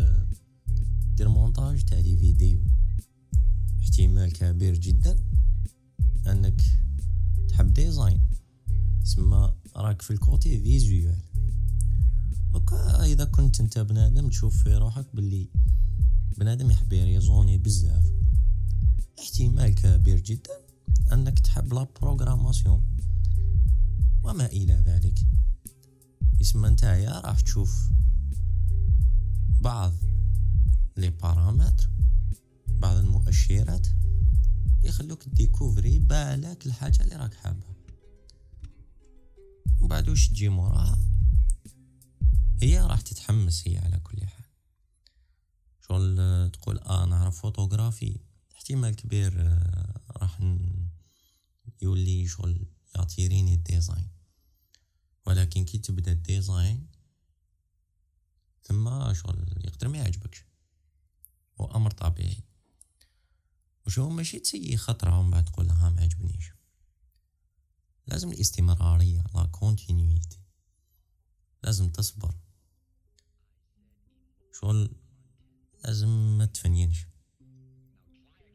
دير 1.19 1.29
مونتاج 1.29 1.83
تاع 1.85 2.01
des 2.01 2.17
vidéos. 2.17 2.59
احتمال 3.81 4.33
كبير 4.33 4.75
جدا 4.75 5.15
أنك 6.27 6.61
تحب 7.49 7.73
design. 7.73 8.23
تسمى 9.03 9.53
راك 9.75 10.01
في 10.01 10.11
ال 10.11 10.21
côté 10.21 10.61
visuel. 10.61 11.21
دوكا 12.53 13.03
إذا 13.05 13.25
كنت 13.25 13.59
أنت 13.59 13.79
بنادم 13.79 14.29
تشوف 14.29 14.63
في 14.63 14.75
روحك 14.75 15.05
باللي 15.13 15.49
بنادم 16.37 16.71
يحب 16.71 16.93
ي 16.93 16.99
raisonner 16.99 17.57
بزاف. 17.57 18.05
احتمال 19.19 19.75
كبير 19.75 20.19
جدا 20.19 20.53
أنك 21.13 21.39
تحب 21.39 21.73
la 21.73 21.87
programmation. 22.01 22.81
وما 24.23 24.45
إلى 24.45 24.73
ذلك. 24.73 25.19
اسم 26.41 26.65
نتايا 26.65 27.19
راح 27.19 27.39
تشوف 27.39 27.89
بعض 29.61 29.93
les 30.99 31.09
paramètres 31.09 31.89
بعض 32.67 32.95
المؤشرات 32.95 33.87
يخلوك 34.83 35.27
découvrir 35.27 35.99
بالك 35.99 36.65
الحاجة 36.65 37.03
اللي 37.03 37.15
راك 37.15 37.33
حابها. 37.33 37.75
وبعد 39.81 40.09
وش 40.09 40.29
تجي 40.29 40.49
موراها؟ 40.49 40.99
هي 42.61 42.81
راح 42.81 43.01
تتحمس 43.01 43.67
هي 43.67 43.77
على 43.77 43.99
كل 43.99 44.25
حال. 44.25 44.45
شغل 45.87 46.51
تقول 46.51 46.79
آه 46.79 47.05
نعرف 47.05 47.41
فوتوغرافي. 47.41 48.19
احتمال 48.55 48.95
كبير 48.95 49.33
آه، 49.41 50.01
راح 50.17 50.39
يولي 51.81 52.27
شغل 52.27 52.65
ي 52.95 53.01
attirer 53.01 53.41
ني 53.41 53.53
ال 53.53 53.60
design. 53.60 54.07
ولكن 55.25 55.65
كي 55.65 55.77
تبدأ 55.77 56.11
ال 56.11 56.22
design 56.22 56.87
ثم 58.63 59.13
شغل 59.13 59.65
يقدر 59.65 59.87
ما 59.87 59.97
يعجبكش. 59.97 60.48
هو 61.61 61.65
أمر 61.75 61.91
طبيعي. 61.91 62.43
وشو 63.85 64.09
ماشي 64.09 64.39
تسيي 64.39 64.77
خطرة 64.77 65.19
ومن 65.19 65.31
بعد 65.31 65.45
تقول 65.45 65.69
ها 65.69 65.89
ما 65.89 66.01
عجبنيش 66.01 66.51
لازم 68.07 68.31
الاستمرارية 68.31 69.23
لا 69.35 69.45
كونتينيتي 69.45 70.39
لازم 71.63 71.89
تصبر. 71.89 72.35
شغل 74.53 74.95
لازم 75.83 76.37
ما 76.37 76.45
تفنينش 76.45 77.05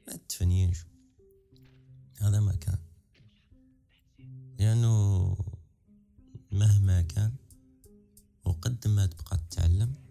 ما 0.07 0.17
تفنينش 0.29 0.85
هذا 2.21 2.41
ما 2.41 2.55
كان. 2.55 2.79
لأنه 4.59 5.37
مهما 6.53 7.03
كان 7.03 7.37
وقد 8.45 8.89
ما 8.89 9.07
تبقى 9.07 9.37
تتعلم 9.37 10.04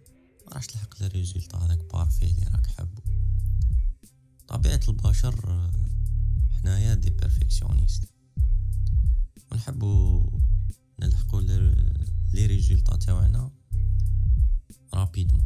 راح 0.54 0.66
تلحق 0.66 1.02
ال 1.02 1.08
résultat 1.08 1.56
هذاك 1.56 1.94
parfait 1.94 2.26
اللي 2.26 2.48
راك 2.54 2.68
حابو 2.68 3.02
طبيعة 4.48 4.82
البشر 4.90 5.72
حنايا 6.52 6.94
des 6.94 7.10
perfectionnistes 7.10 8.04
ونحبو 9.52 10.22
نلحقو 11.00 11.40
les 11.40 12.46
résultats 12.46 12.96
تاعنا 12.96 13.52
rapidement 14.94 15.46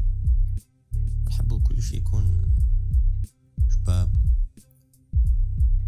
نحبو 1.28 1.60
كلشي 1.60 1.98
يكون 1.98 2.41
شباب. 3.74 4.15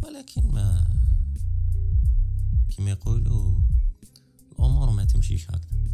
ولكن 0.03 0.51
ما 0.51 0.93
كما 2.69 2.89
يقولوا 2.91 3.61
الأمور 4.51 4.91
ما 4.91 5.05
تمشيش 5.05 5.51
هكذا. 5.51 5.88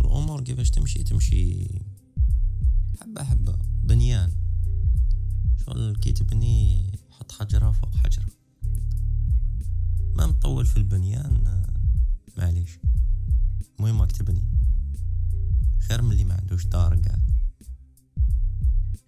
الأمور 0.00 0.40
كيفاش 0.44 0.70
تمشي؟ 0.70 1.02
تمشي 1.02 1.68
حبة 3.00 3.24
حبة. 3.24 3.58
بنيان. 3.82 4.32
شغل 5.66 5.96
كي 5.96 6.12
تبني 6.12 6.86
حط 7.10 7.32
حجرة 7.32 7.72
فوق 7.72 7.96
حجرة. 7.96 8.26
ما 10.16 10.26
مطول 10.26 10.66
في 10.66 10.76
البنيان 10.76 11.64
معليش. 12.38 12.78
المهم 13.78 14.00
راك 14.00 14.12
تبني. 14.12 14.44
خير 15.88 16.02
من 16.02 16.12
اللي 16.12 16.24
ما 16.24 16.34
عندوش 16.34 16.66
دار 16.66 16.94
قاعد 16.94 17.30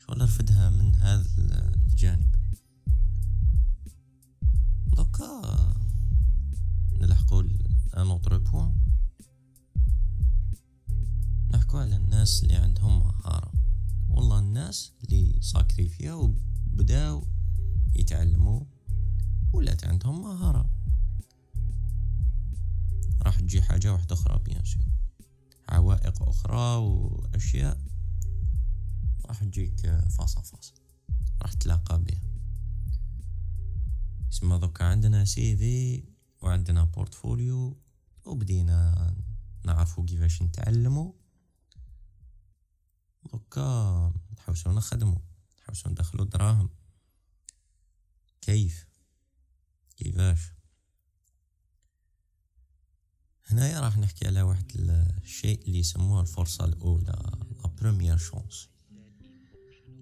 شغل 0.06 0.22
رفدها 0.22 0.70
من 0.70 0.94
هذا. 0.94 1.35
تجي 23.46 23.62
حاجة 23.62 23.92
واحدة 23.92 24.14
أخرى 24.14 24.38
bien 24.38 24.64
sûr 24.64 24.84
عوائق 25.68 26.22
أخرى 26.22 26.76
وأشياء. 26.76 27.80
راح 29.24 29.44
تجيك 29.44 29.80
face 29.86 30.40
à 30.40 30.47
face 30.47 30.74
راح 31.42 31.52
تلاقى 31.52 32.02
بها. 32.02 32.22
اسمه 34.32 34.58
دوكا 34.58 34.84
عندنا 34.84 35.24
CV 35.24 36.04
وعندنا 36.42 36.84
portfolio 36.84 37.76
وبدينا 38.24 39.14
نعرفو 39.64 40.04
كيفاش 40.04 40.42
نتعلمو. 40.42 41.14
دوكا 43.32 44.12
نحوسو 44.38 44.72
نخدمو 44.72 45.22
نحوسو 45.62 45.90
ندخلو 45.90 46.24
دراهم. 46.24 46.70
كيف؟ 48.40 48.86
كيفاش؟ 49.96 50.55
هنايا 53.46 53.80
راح 53.80 53.98
نحكي 53.98 54.26
على 54.26 54.42
واحد 54.42 54.64
الشيء 55.24 55.60
اللي 55.66 55.78
يسموه 55.78 56.20
الفرصة 56.20 56.64
الأولى 56.64 57.04
la 57.62 57.70
première 57.80 58.16
chance 58.16 58.68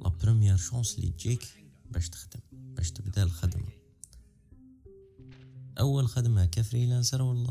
la 0.03 0.09
première 0.09 0.57
chance 0.57 0.95
اللي 0.99 1.11
تجيك 1.11 1.49
باش 1.91 2.09
تخدم 2.09 2.41
باش 2.53 2.91
تبدأ 2.91 3.23
الخدمة. 3.23 3.69
أول 5.79 6.09
خدمة 6.09 6.45
ك 6.45 6.52
freelancer 6.52 7.23
ولا 7.23 7.51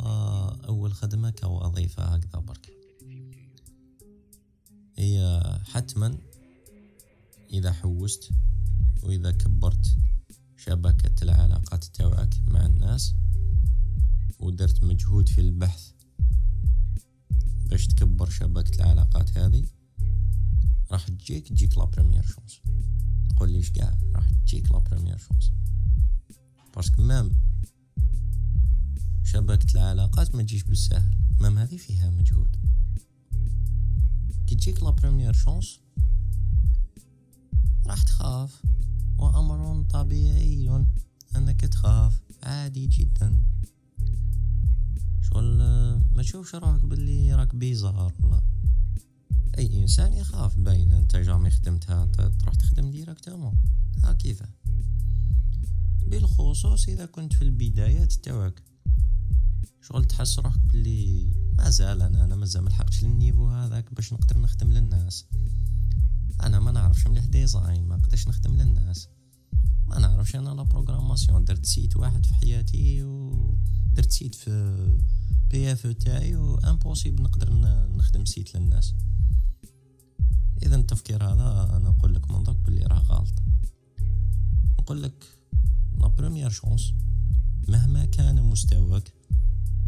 أول 0.67 0.93
خدمة 0.93 1.29
كوظيفة 1.29 2.03
هكذا 2.03 2.39
برك؟ 2.39 2.73
هي 4.95 5.41
حتما 5.63 6.17
إذا 7.53 7.71
حوست 7.71 8.29
وإذا 9.03 9.32
كبرت 9.32 9.95
شبكة 10.58 11.23
العلاقات 11.23 11.84
تاوعك 11.84 12.34
مع 12.47 12.65
الناس 12.65 13.15
ودرت 14.43 14.84
مجهود 14.84 15.29
في 15.29 15.41
البحث 15.41 15.91
باش 17.65 17.88
تكبر 17.88 18.29
شبكة 18.29 18.75
العلاقات 18.75 19.38
هذه 19.38 19.65
راح 20.91 21.08
تجيك 21.08 21.47
تجيك 21.47 21.77
la 21.77 21.86
première 21.86 22.23
chance 22.23 22.62
تقول 23.29 23.51
ليش 23.51 23.71
كاع 23.71 23.97
راح 24.15 24.29
تجيك 24.29 24.71
la 24.71 24.79
première 24.79 25.17
chance 25.17 25.51
parce 26.75 26.92
que 26.92 27.01
même 27.01 27.29
شبكة 29.34 29.71
العلاقات 29.75 30.36
ما 30.36 30.43
تجيش 30.43 30.63
بالسهل. 30.63 31.17
même 31.39 31.58
هذه 31.58 31.77
فيها 31.77 32.10
مجهود. 32.10 32.56
كي 34.47 34.56
تجيك 34.56 34.84
la 34.84 34.89
première 34.89 35.34
chance 35.34 35.79
راح 37.86 38.03
تخاف. 38.03 38.62
وأمر 39.17 39.84
طبيعي 39.84 40.86
أنك 41.36 41.62
تخاف. 41.62 42.21
عادي 42.43 42.88
جدا. 42.88 43.43
شغل 45.23 45.57
ما 46.15 46.21
تشوفش 46.21 46.55
روحك 46.55 46.86
باللي 46.86 47.36
راك 47.36 47.55
bizarre 47.56 48.13
أي 49.57 49.81
إنسان 49.81 50.13
يخاف 50.13 50.57
باين 50.57 50.93
أنت 50.93 51.15
jamais 51.15 51.49
خدمتها 51.49 52.05
تروح 52.05 52.55
تخدم 52.55 52.91
directement. 52.91 53.62
ها 54.03 54.13
كيفاه 54.13 54.49
بالخصوص 56.07 56.88
إذا 56.88 57.05
كنت 57.05 57.33
في 57.33 57.41
البدايات 57.41 58.13
تاعك 58.13 58.63
شغل 59.81 60.05
تحس 60.05 60.39
روحك 60.39 60.59
بلي 60.59 61.33
مازال 61.57 62.01
أنا 62.01 62.25
أنا 62.25 62.36
مازال 62.36 62.63
ملحقتش 62.63 63.03
لل 63.03 63.15
niveau 63.15 63.49
هذاك 63.49 63.93
باش 63.93 64.13
نقدر 64.13 64.38
نخدم 64.38 64.71
للناس. 64.71 65.25
أنا 66.41 66.59
ما 66.59 66.71
نعرفش 66.71 67.07
مليح 67.07 67.25
design 67.25 67.88
ما 67.88 67.95
نقدرش 67.95 68.27
نخدم 68.27 68.55
للناس. 68.55 69.07
ما 69.93 69.99
نعرفش 69.99 70.36
أنا 70.36 70.49
la 70.49 70.63
programmation 70.63 71.45
درت 71.45 71.65
site 71.65 71.97
واحد 71.97 72.25
في 72.25 72.34
حياتي 72.34 73.03
ودرت 73.03 74.12
site 74.12 74.36
في 74.36 74.97
PFE 75.49 75.88
تاعي 75.88 76.36
و 76.36 76.56
impossible 76.56 77.23
نقدر 77.23 77.53
نخدم 77.97 78.25
site 78.25 78.56
للناس. 78.56 78.93
اذا 80.63 80.75
التفكير 80.75 81.23
هذا 81.23 81.77
أنا 81.77 81.89
نقول 81.89 82.15
لك 82.15 82.32
من 82.32 82.43
ضك 82.43 82.56
بلي 82.56 82.84
راه 82.86 82.99
غلط. 82.99 83.34
نقول 84.79 85.03
لك 85.03 85.25
la 85.97 86.08
première 86.08 86.49
chance 86.49 86.93
مهما 87.67 88.06
كان 88.06 88.43
مستواك 88.43 89.13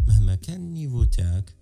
مهما 0.08 0.36
كان 0.36 0.62
ال 0.62 0.68
niveau 0.68 1.04
تاعك 1.04 1.56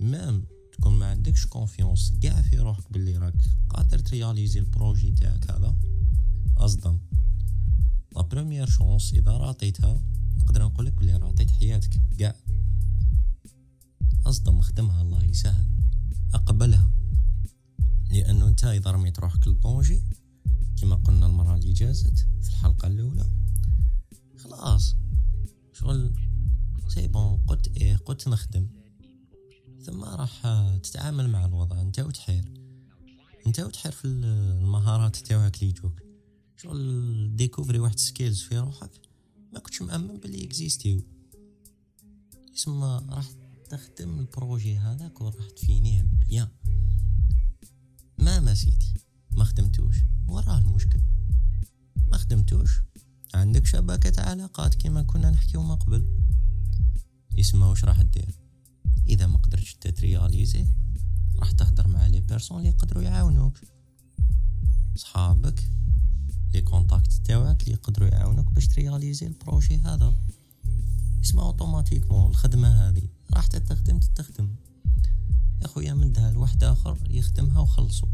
même 0.00 0.44
تكون 0.72 0.98
ما 0.98 1.06
عندكش 1.06 1.46
confiance 1.46 2.12
كاع 2.22 2.42
في 2.42 2.58
روحك 2.58 2.92
باللي 2.92 3.16
راك 3.16 3.44
قادر 3.68 3.98
ت 3.98 4.05
réaliser 4.05 4.60
ال 4.60 4.67
projet 4.67 5.10
تاعك 5.10 5.50
هذا. 5.50 5.76
أصدم. 6.56 6.98
la 8.16 8.22
première 8.22 8.66
chance 8.66 9.14
اذا 9.14 9.32
راطيتها 9.32 10.00
نقدر 10.36 10.62
نقول 10.62 10.86
لك 10.86 10.92
بلي 10.92 11.16
راطيت 11.16 11.50
حياتك. 11.50 12.00
كاع 12.18 12.34
أصدم 14.26 14.60
خدمها 14.60 15.02
الله 15.02 15.24
يسهل. 15.24 15.66
أقبلها. 16.34 16.90
لأنه 18.10 18.48
أنت 18.48 18.64
إذا 18.64 18.90
رميت 18.90 19.18
روحك 19.18 19.48
لل 19.48 19.62
danger 19.62 20.02
كما 20.80 20.96
قلنا 20.96 21.26
المرة 21.26 21.54
اللي 21.54 21.72
جازت 21.72 22.18
في 22.42 22.48
الحلقة 22.48 22.88
الأولى. 22.88 23.26
خلاص. 24.38 24.96
شغل. 25.72 26.12
c'est 26.88 27.08
bon 27.08 27.36
قلت 27.36 27.68
إيه؟ 27.68 27.96
قلت 27.96 28.28
نخدم 28.28 28.68
ثم 29.86 30.04
راح 30.04 30.46
تتعامل 30.82 31.30
مع 31.30 31.44
الوضع. 31.44 31.80
أنت 31.80 32.00
وتحير. 32.00 32.44
أنت 33.46 33.60
وتحير 33.60 33.92
في 33.92 34.04
المهارات 34.04 35.16
تاعك 35.16 35.62
اللي 35.62 35.70
يجوك. 35.70 36.07
شغل 36.62 37.36
découvrir 37.36 37.78
واحد 37.78 37.98
skills 37.98 38.40
في 38.40 38.58
روحك 38.58 38.90
ما 39.52 39.58
كنتش 39.58 39.82
مأمن 39.82 40.16
باللي 40.16 40.44
اكزيستيو 40.44 41.02
يسمى 42.54 43.06
راح 43.08 43.28
تخدم 43.70 44.18
ال 44.18 44.26
projet 44.26 44.76
هذاك 44.76 45.20
وراح 45.20 45.50
تفينيه 45.50 46.02
bien. 46.02 46.48
ما 48.18 48.40
مسيتي 48.40 48.94
ما 49.36 49.44
خدمتوش. 49.44 49.96
وراه 50.28 50.58
المشكل. 50.58 51.00
ما 52.08 52.16
خدمتوش. 52.16 52.80
عندك 53.34 53.66
شبكة 53.66 54.22
علاقات 54.22 54.74
كما 54.74 55.02
كنا 55.02 55.30
نحكيو 55.30 55.62
من 55.62 55.76
قبل. 55.76 56.24
يسمى 57.36 57.64
واش 57.64 57.84
راح 57.84 58.02
دير؟ 58.02 58.34
إذا 59.06 59.26
ما 59.26 59.38
قدرتش 59.38 59.74
تترياليزي 59.74 60.66
راح 61.36 61.50
تهدر 61.50 61.88
مع 61.88 62.06
les 62.06 62.20
personnes 62.20 62.58
اللي 62.58 62.68
يقدروا 62.68 63.02
يعاونوك. 63.02 63.58
صحابك 64.96 65.77
les 66.54 66.60
contacts 66.60 67.12
تاعك 67.12 67.62
اللي 67.62 67.72
يقدروا 67.72 68.08
يعاونوك 68.08 68.52
باش 68.52 68.68
ت 68.68 68.74
réaliser 68.74 69.26
ال 69.26 69.33
projet 69.33 69.76
هذا. 69.76 70.14
اسمه 71.24 71.42
automatiquement 71.42 72.30
الخدمة 72.30 72.68
هذه. 72.68 73.02
راح 73.34 73.46
تخدم 73.46 73.98
تخدم 73.98 74.48
يا 75.62 75.66
خويا 75.66 75.94
مدها 75.94 76.30
لواحد 76.30 76.64
آخر 76.64 76.98
يخدمها 77.10 77.60
وخلصوا 77.60 78.08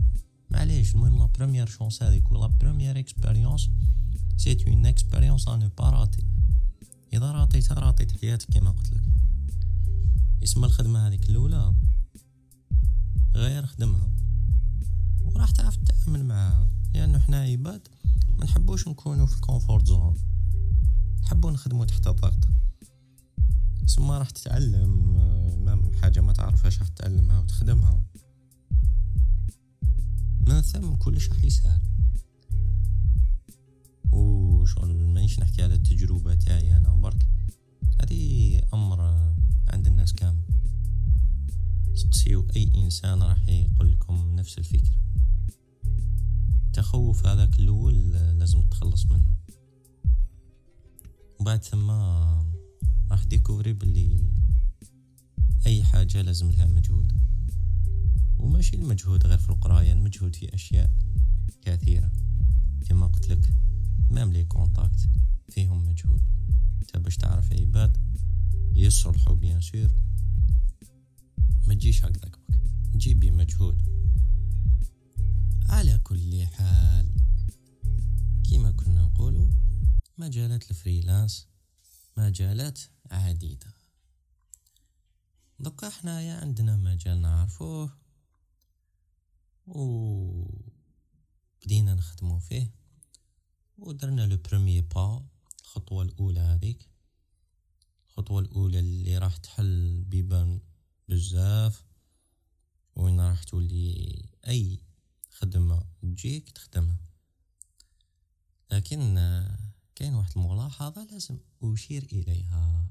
معليش 0.51 0.95
المهم 0.95 1.19
la 1.19 1.27
première 1.27 1.67
chance 1.67 2.03
هذيك 2.03 2.33
و 2.33 2.38
la 2.38 2.47
première 2.47 2.99
expérience 2.99 3.71
c'est 4.37 4.65
une 4.67 4.87
expérience 4.87 5.49
à 5.49 5.57
ne 5.57 5.69
pas 5.79 5.91
rater 5.91 6.25
إذا 7.13 7.33
راتيتها 7.33 7.75
راتيت 7.75 8.13
حياتك 8.13 8.51
كما 8.51 8.71
قلت 8.71 8.93
لك. 8.93 9.03
اسم 10.43 10.65
الخدمة 10.65 11.09
هذيك 11.09 11.31
الأولى 11.31 11.75
غير 13.35 13.67
خدمها. 13.67 14.13
وراح 15.25 15.51
تعرف 15.51 15.77
تتعامل 15.77 16.25
معها 16.25 16.69
لأنه 16.95 17.19
حنا 17.19 17.41
عباد 17.41 17.89
ما 18.39 18.45
نحبوش 18.45 18.89
نكونوا 18.89 19.27
في 19.27 19.37
ال 19.37 19.43
comfort 19.43 19.87
zone. 19.87 20.15
نحبو 21.23 21.51
نخدمو 21.51 21.85
تحت 21.85 22.07
الضغط. 22.07 22.49
ثم 23.89 24.11
راح 24.11 24.31
تتعلم 24.31 25.15
ما 25.65 25.91
حاجة 26.03 26.21
ما 26.21 26.33
تعرفهاش 26.33 26.79
راح 26.79 26.89
تتعلمها 26.89 27.39
وتخدمها. 27.39 28.03
من 30.47 30.61
ثم 30.61 30.95
كلش 30.95 31.29
راح 31.29 31.45
يسهل. 31.45 31.81
وشغل 34.13 34.95
مانيش 34.95 35.41
نحكي 35.41 35.63
على 35.63 35.75
التجربة 35.75 36.35
تاعي 36.35 36.77
أنا 36.77 36.95
برك 36.95 37.27
هذه 38.01 38.61
أمر 38.75 39.01
عند 39.69 39.87
الناس 39.87 40.13
كامل. 40.13 40.45
سقسيو 41.95 42.47
أي 42.57 42.73
إنسان 42.75 43.23
راح 43.23 43.49
يقول 43.49 43.93
لكم 43.93 44.37
نفس 44.37 44.59
الفكرة. 44.59 45.04
التخوف 46.75 47.27
هذاك 47.27 47.59
الأول 47.59 48.13
لازم 48.13 48.63
تخلص 48.63 49.07
منه. 49.07 49.35
وبعد 51.41 51.65
ثم 51.65 51.91
راح 53.11 53.25
découvrir 53.25 53.73
باللي 53.73 54.33
أي 55.67 55.85
حاجة 55.85 56.23
لازم 56.23 56.51
لها 56.51 56.67
مجهود. 56.67 57.13
وماشي 58.39 58.77
المجهود 58.77 59.27
غير 59.27 59.39
في 59.39 59.51
القراية 59.51 59.93
المجهود 59.93 60.37
في 60.37 60.55
أشياء 60.55 60.91
كثيرة. 61.63 62.13
كما 62.87 63.07
قلت 63.07 63.29
لك 63.29 63.51
même 64.11 64.33
les 64.33 64.45
contacts 64.45 65.09
فيهم 65.49 65.89
مجهود. 65.89 66.23
انت 66.83 66.97
باش 66.97 67.17
تعرف 67.17 67.53
عباد 67.53 67.97
يصلحوا 68.75 69.35
bien 69.35 69.61
sûr 69.61 69.91
ما 71.67 71.75
تجيش 71.75 72.05
هكذاك 72.05 72.39
تجي 72.93 73.15
بمجهود 73.15 73.83
مجالات 80.25 80.71
الفريلانس 80.71 81.49
مجالات 82.17 82.81
عديدة. 83.11 83.75
دوكا 85.59 85.91
حنايا 85.91 86.35
عندنا 86.35 86.77
مجال 86.77 87.23
نعرفوه 87.23 87.99
و 89.67 89.85
بدينا 91.63 91.95
نخدمو 91.95 92.39
فيه 92.39 92.75
ودرنا 93.79 94.27
لو 94.27 94.37
بروميي 94.37 94.81
با 94.81 95.27
الخطوة 95.61 96.03
الأولى 96.03 96.41
هذيك. 96.41 96.89
الخطوة 98.07 98.41
الأولى 98.41 98.79
اللي 98.79 99.19
راح 99.19 99.37
تحل 99.37 100.05
بيبان 100.05 100.61
بزاف 101.09 101.85
وين 102.97 103.21
راح 103.21 103.45
تولي 103.45 104.29
أي 104.49 104.81
خدمة 105.31 105.85
تجيك 106.03 106.51
تخدمها. 106.51 106.99
لكن 108.71 109.19
كاين 109.95 110.15
واحد 110.15 110.39
الملاحظة 110.39 111.05
لازم 111.05 111.39
أشير 111.63 112.03
إليها. 112.03 112.87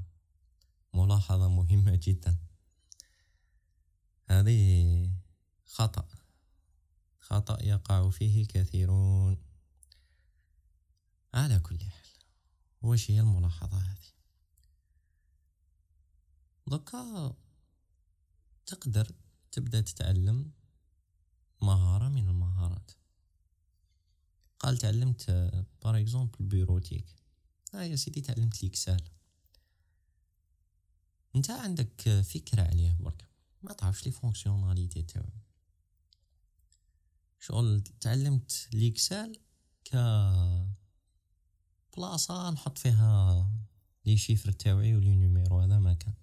ملاحظة 0.94 1.48
مهمة 1.48 2.00
جدا. 2.04 2.38
هذه 4.26 5.12
خطأ. 5.66 6.08
خطأ 7.20 7.64
يقع 7.64 8.10
فيه 8.10 8.42
الكثيرون 8.42 9.38
على 11.34 11.60
كل 11.60 11.80
حال 11.80 12.10
واش 12.82 13.12
هي 13.12 13.20
الملاحظة 13.20 13.78
هذه؟ 13.78 14.14
donc 16.68 17.36
تقدر 18.66 19.12
تبدأ 19.52 19.82
تتعلم 19.82 20.52
مهارة 21.62 22.10
من 22.10 22.30
المهارات. 22.30 22.92
قال 24.64 24.78
تعلمت 24.78 25.32
par 25.84 25.98
exemple 25.98 26.46
bureautique 26.46 27.06
ها 27.74 27.84
يا 27.84 27.96
سيدي 27.96 28.22
تعلمت 28.22 28.64
l'Excel 28.64 29.02
أنت 31.36 31.50
عندك 31.50 32.22
فكرة 32.22 32.62
عليه 32.62 32.98
برك 33.00 33.28
ما 33.64 33.74
تعرفش 33.74 34.06
les 34.06 34.12
fonctionnalités 34.12 35.02
تاعو. 35.02 35.30
شغل 37.40 37.84
تعلمت 38.02 38.68
l'Excel 38.74 39.40
ك 39.86 39.96
بلاصة 41.98 42.50
نحط 42.50 42.78
فيها 42.78 43.52
les 44.06 44.18
chiffres 44.18 44.52
تاوعي 44.52 44.96
و 44.96 45.01
les 45.01 45.16
numéros 45.16 45.60
هذا 45.60 45.80
ما 45.80 45.94
كان. 45.94 46.14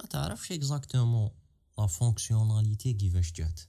ما 0.00 0.06
تعرفش 0.06 0.52
exactement 0.52 1.30
la 1.78 1.86
fonctionnalité 1.86 2.92
كيفاش 2.92 3.32
جات 3.32 3.60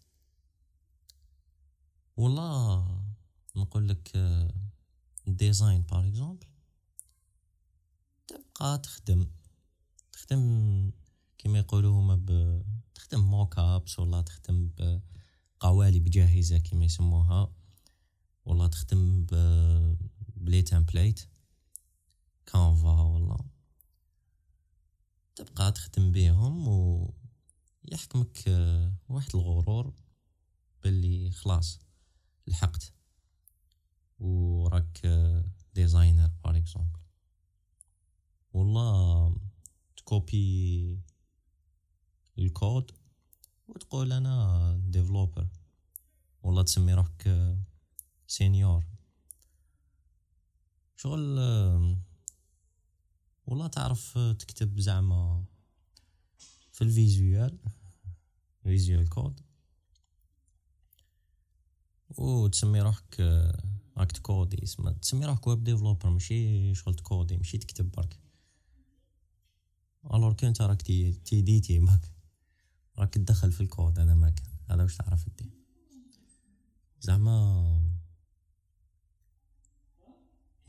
ولا 2.18 3.13
نقول 3.56 3.90
لك 3.90 4.12
design 5.28 5.82
par 5.82 6.08
exemple 6.08 6.48
تبقى 8.28 8.78
تخدم 8.78 9.28
تخدم 10.12 10.92
كما 11.38 11.60
يقولوا 11.60 12.00
هما 12.00 12.16
ب... 12.16 12.62
تخدم 12.96 13.20
mock 13.20 13.60
mock-ups 13.60 14.00
ولا 14.00 14.22
تخدم 14.22 14.70
بقوالب 14.78 16.10
جاهزة 16.10 16.58
كما 16.58 16.86
يسموها 16.86 17.54
ولا 18.46 18.68
تخدم 18.68 19.26
ب 20.36 20.42
les 20.42 20.62
templates 20.62 21.30
Canva 22.46 23.02
ولا 23.02 23.38
تبقى 25.36 25.72
تخدم 25.72 26.12
بيهم 26.12 26.68
و 26.68 27.14
يحكمك 27.92 28.44
واحد 29.10 29.36
الغرور 29.36 29.94
باللي 30.84 31.32
خلاص 31.32 31.80
لحقت. 32.48 32.94
وراك 34.20 35.02
designer 35.76 36.32
par 36.44 36.58
exemple 36.58 37.00
والله 38.54 39.36
ت 39.98 40.12
copier 40.12 41.00
ال 42.38 42.48
code 42.48 42.92
وتقول 43.68 44.14
أنا 44.14 44.82
developer. 44.86 45.48
ولا 46.44 46.64
تسمي 46.64 46.94
روحك 46.94 47.56
senior. 48.28 48.84
شغل 50.96 51.40
والله 53.46 53.68
تعرف 53.68 54.18
تكتب 54.18 54.80
زعما 54.80 55.46
في 56.72 56.82
ال 56.82 56.93
Visual 56.93 57.60
Visual 58.64 59.10
Code. 59.10 59.42
و 62.18 62.48
تسمي 62.48 62.82
روحك 62.82 63.22
راك 63.98 64.12
ت 64.12 64.20
coder 64.20 64.64
اسمها 64.64 64.94
تسمي 64.94 65.26
روحك 65.26 65.48
web 65.48 65.64
developer 65.64 66.10
ماشي 66.10 66.76
شغل 66.76 66.96
ت 66.96 67.03
coder 67.03 67.38
ماشي 67.38 67.58
تكتب 67.58 67.92
برك 67.92 68.20
alors 70.14 70.34
كنت 70.34 70.62
راك 70.62 70.82
t'éditer 71.26 71.80
ماك 71.80 72.12
راك 72.98 73.14
تدخل 73.14 73.52
في 73.52 73.62
الكود 73.62 74.00
هذا 74.00 74.14
ما 74.14 74.30
كان 74.30 74.48
هذا 74.70 74.84
واش 74.84 74.98
تعرف 74.98 75.30
دير 75.38 75.52
زعما 77.02 77.94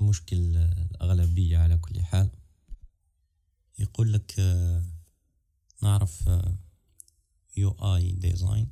مشكل 0.00 0.56
الأغلبية 0.56 1.58
على 1.58 1.78
كل 1.78 2.00
حال 2.00 2.30
يقول 3.78 4.12
لك 4.12 4.40
نعرف 5.82 6.30
UI 7.56 7.70
design 7.70 8.70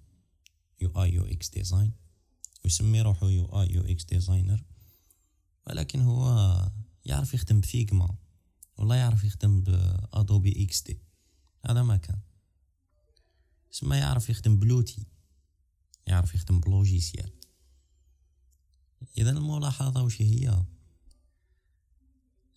UI 0.80 1.02
UX 1.02 1.48
design 1.48 1.92
ويسمي 2.64 3.00
روحو 3.02 3.28
UI 3.28 3.44
UX 3.44 4.04
designer 4.04 4.64
ولكن 5.66 6.00
هو 6.00 6.70
يعرف 7.04 7.34
يخدم 7.34 7.60
ب 7.60 7.70
Figma 7.70 8.16
ولا 8.78 8.94
يعرف 8.94 9.24
يخدم 9.24 9.60
ب 9.60 10.64
Adobe 10.64 10.82
XD. 10.82 11.02
هذا 11.66 11.82
ما 11.82 11.96
كان. 11.96 12.20
سما 13.70 13.98
يعرف 13.98 14.30
يخدم 14.30 14.58
ب 14.58 14.64
l'outil 14.64 15.06
يعرف 16.06 16.34
يخدم 16.34 16.60
ب 16.60 16.67
logiciel. 16.67 17.32
اذا 19.18 19.30
الملاحظة 19.30 20.02
وش 20.02 20.22
هي؟ 20.22 20.64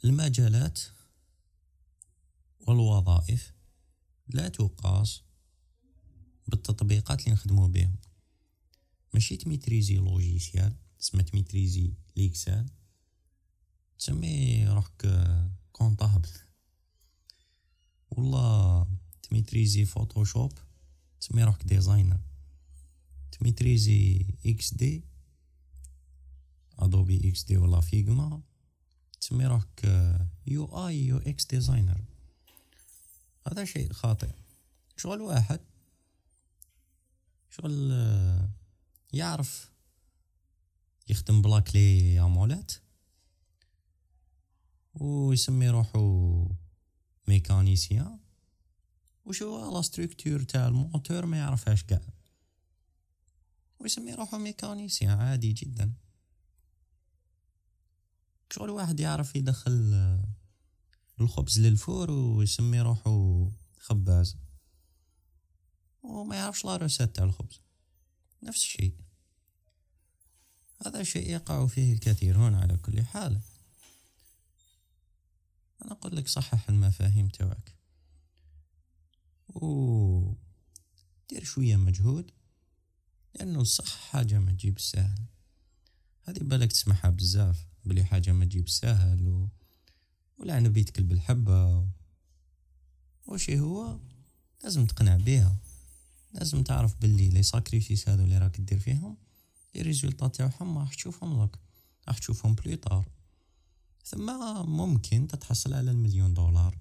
المجالات 0.03 0.81
والوظائف 2.67 3.53
لا 4.27 4.47
تقاس 4.47 5.21
بالتطبيقات 6.47 7.19
اللي 7.19 7.31
نخدمو 7.31 7.67
بهم. 7.67 7.95
ماشي 9.15 9.37
ت 9.37 9.43
maîtriser 9.43 9.95
logiciel 9.95 10.73
تسمى 10.99 11.23
ت 11.23 11.30
maîtriser 11.30 11.93
l'Excel 12.17 12.65
تسمي 13.99 14.67
روحك 14.67 15.25
comptable 15.71 16.29
ولا 18.11 18.87
ت 19.23 19.30
maîtriser 19.30 19.85
Photoshop 19.85 20.53
تسمي 21.19 21.43
روحك 21.43 21.63
designer 21.63 22.19
ت 23.31 23.41
maîtriser 23.41 24.25
XD 24.45 25.03
Adobe 26.79 27.29
XD 27.29 27.57
ولا 27.57 27.81
Figma 27.81 28.41
تسمي 29.21 29.45
روحك 29.45 29.85
UI 30.47 30.87
UX 30.87 31.45
designer 31.45 32.01
هذا 33.47 33.65
شيء 33.65 33.93
خاطئ 33.93 34.31
شغل 34.97 35.21
واحد 35.21 35.59
شغل 37.49 37.91
يعرف 39.15 39.71
يخدم 41.07 41.41
ب 41.41 41.47
la 41.47 41.59
clé 41.59 42.19
à 42.19 42.26
molette 42.26 42.71
ويسمي 44.93 45.69
روحو 45.69 46.47
mécanicien. 47.27 48.19
وشو 49.25 49.73
la 49.73 49.81
structure 49.81 50.43
تاع 50.43 50.67
الموتور 50.67 51.25
ما 51.25 51.37
يعرفهاش 51.37 51.83
كاع. 51.83 52.01
ويسمي 53.79 54.13
روحو 54.13 54.37
mécanicien 54.37 55.19
عادي 55.19 55.53
جدا. 55.53 55.93
شغل 58.51 58.69
واحد 58.69 58.99
يعرف 58.99 59.35
يدخل 59.35 60.19
الخبز 61.21 61.59
للفور 61.59 62.11
ويسمي 62.11 62.81
روحو 62.81 63.51
خباز. 63.79 64.37
وما 66.03 66.35
يعرفش 66.35 66.65
لا 66.65 66.77
روسيت 66.77 67.15
تاع 67.15 67.23
الخبز. 67.23 67.61
نفس 68.43 68.57
الشيء. 68.57 69.04
هذا 70.85 71.03
شيء 71.03 71.29
يقع 71.29 71.67
فيه 71.67 71.93
الكثيرون 71.93 72.55
على 72.55 72.77
كل 72.77 73.01
حال. 73.01 73.39
أنا 75.81 75.91
أقول 75.91 76.15
لك 76.15 76.27
صحح 76.27 76.69
المفاهيم 76.69 77.27
تاعك 77.27 77.75
و 79.47 80.33
دير 81.29 81.43
شوية 81.43 81.75
مجهود 81.75 82.31
لأنه 83.35 83.63
صح 83.63 84.09
حاجة 84.09 84.39
ما 84.39 84.51
تجيب 84.51 84.77
السهل 84.77 85.25
هذه 86.23 86.39
بالك 86.39 86.71
تسمعها 86.71 87.09
بزاف 87.09 87.65
بلي 87.85 88.03
حاجة 88.03 88.31
ما 88.31 88.45
تجيب 88.45 88.65
السهل 88.65 89.27
و... 89.27 89.49
ولعنة 90.37 90.69
بيتك 90.69 91.01
بالحبة 91.01 91.87
وشي 93.27 93.59
هو 93.59 93.99
لازم 94.63 94.85
تقنع 94.85 95.17
بيها. 95.17 95.57
لازم 96.33 96.63
تعرف 96.63 97.01
باللي 97.01 97.29
لي 97.29 97.43
ساكريفيس 97.43 98.09
هذو 98.09 98.23
اللي 98.23 98.37
راك 98.37 98.61
دير 98.61 98.79
فيهم 98.79 99.17
لي 99.75 99.81
ريزولطات 99.81 100.35
تاعهم 100.35 100.77
راح 100.77 100.93
تشوفهم 100.93 101.43
لك 101.43 101.59
راح 102.07 102.17
تشوفهم 102.17 102.55
بليطار 102.55 103.09
ثم 104.03 104.25
ممكن 104.65 105.27
تتحصل 105.27 105.73
على 105.73 105.91
المليون 105.91 106.33
دولار 106.33 106.77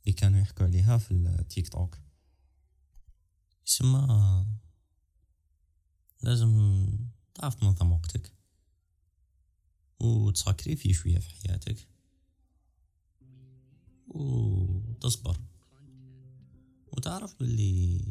اللي 0.00 0.12
كانوا 0.12 0.40
يحكوا 0.40 0.66
عليها 0.66 0.98
في 0.98 1.10
التيك 1.10 1.68
توك. 1.68 1.98
يسمى 3.66 4.46
لازم 6.22 6.86
تعرف 7.34 7.54
تنظم 7.54 7.92
وقتك 7.92 8.32
وتساكريفي 10.00 10.92
شوية 10.92 11.18
في 11.18 11.30
حياتك 11.30 11.88
وتصبر 14.08 15.40
وتعرف 16.92 17.34
باللي 17.40 18.04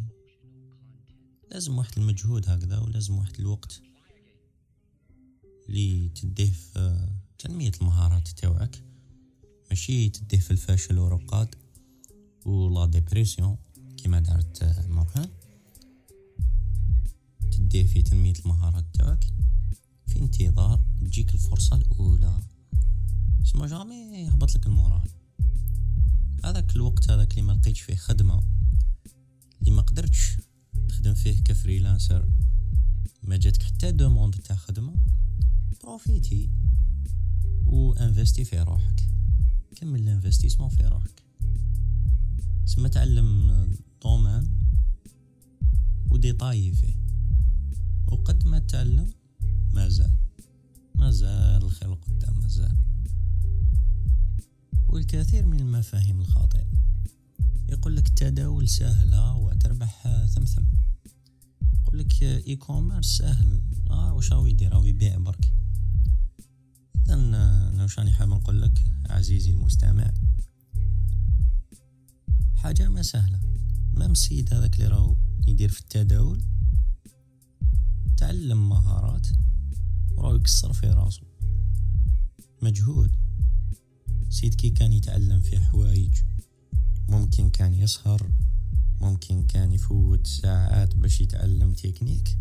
لازم 1.51 1.77
واحد 1.77 1.99
المجهود 1.99 2.49
هكذا 2.49 2.79
ولازم 2.79 3.17
واحد 3.17 3.39
الوقت. 3.39 3.88
اللي 5.69 6.10
تديه 6.10 6.51
في 6.51 7.08
تنمية 7.39 7.71
المهارات 7.82 8.27
تاوعك. 8.27 8.84
ماشي 9.69 10.10
تديه 10.10 10.39
في 10.39 10.51
الفشل 10.51 10.97
ورقاد 10.97 11.55
ولا 12.45 12.86
ديبريسيون 12.86 13.58
كما 14.03 14.19
دارت 14.19 14.63
مرهان 14.89 15.29
تديه 17.51 17.84
في 17.84 18.01
تنمية 18.01 18.34
المهارات 18.45 18.86
تاعك 18.93 19.25
في 20.08 20.19
انتظار 20.19 20.79
تجيك 21.01 21.34
الفرصة 21.34 21.75
الأولى. 21.75 22.41
اسمه 23.43 23.67
jamais 23.67 23.95
يهبط 23.95 24.55
لك 24.55 24.65
ال 24.65 24.72
moral. 24.72 25.10
هذاك 26.45 26.75
الوقت 26.75 27.12
هذاك 27.12 27.32
اللي 27.32 27.41
ما 27.41 27.51
لقيتش 27.51 27.82
فيه 27.82 27.95
خدمة 27.95 28.43
اللي 29.60 29.71
ما 29.71 29.82
قدرتش 29.82 30.38
تخدم 30.88 31.13
فيه 31.13 31.43
ك 31.43 31.51
freelancer. 31.51 32.28
ما 33.23 33.38
جاتك 33.38 33.63
حتى 33.63 33.91
demande 33.91 34.36
تاع 34.36 34.55
خدمة. 34.55 34.93
profiter 35.84 36.50
و 37.65 37.94
investir 37.93 38.43
في 38.46 38.60
روحك. 38.60 39.04
كمل 39.76 40.00
ال 40.00 40.04
investissement 40.04 40.69
في 40.70 40.84
روحك. 40.84 41.24
سما 42.65 42.88
تعلم 42.88 43.52
domaine 44.02 44.48
و 46.12 46.18
détaille 46.18 46.74
فيه 46.74 46.94
وقد 48.08 48.48
ما 48.48 48.60
تعلم 48.60 49.13
مازال 49.74 50.12
مازال 50.96 51.63
الخير 51.63 51.94
قدام 51.94 52.39
مازال 52.42 52.78
والكثير 54.88 55.46
من 55.46 55.60
المفاهيم 55.60 56.22
الخاطئة. 56.22 56.68
يقول 57.70 57.96
لك 57.96 58.08
التداول 58.08 58.70
سهلة 58.70 59.36
وتربح 59.36 60.26
ثمثم. 60.26 60.63
يقول 61.74 62.00
لك 62.00 62.24
e-commerce 62.24 63.17
سهل. 63.18 63.62
آه 63.89 64.13
واش 64.13 64.32
راهو 64.32 64.46
يدير؟ 64.46 64.74
راهو 64.74 64.86
يبيع 64.86 65.18
برك. 65.18 65.54
أنا 67.10 67.82
واش 67.82 68.00
راني 68.00 68.12
حاب 68.12 68.30
نقول 68.30 68.62
لك 68.62 68.84
عزيزي 69.10 69.52
المستمع 69.52 70.13
حاجة 72.56 72.89
ما 72.89 73.02
سهلة. 73.02 73.39
مام 73.93 74.12
السيد 74.12 74.54
هذاك 74.54 74.76
اللي 74.76 74.88
راهو 74.88 75.15
يدير 75.48 75.69
في 75.69 75.80
التداول؟ 75.80 76.43
تعلم 78.17 78.69
مهارات 78.69 79.28
وراه 80.12 80.36
يكسر 80.36 80.74
في 80.74 80.88
راسو. 80.88 81.26
مجهود. 82.62 83.12
سيد 84.30 84.56
كي 84.56 84.69
كان 84.69 84.93
يتعلم 84.93 85.41
في 85.41 85.60
حوايج 85.60 86.17
ممكن 87.10 87.50
كان 87.50 87.74
يسهر 87.74 88.32
ممكن 89.02 89.43
كان 89.43 89.72
يفوت 89.72 90.28
ساعات 90.28 90.95
باش 90.95 91.22
يتعلم 91.22 91.74
تكنيك. 91.74 92.38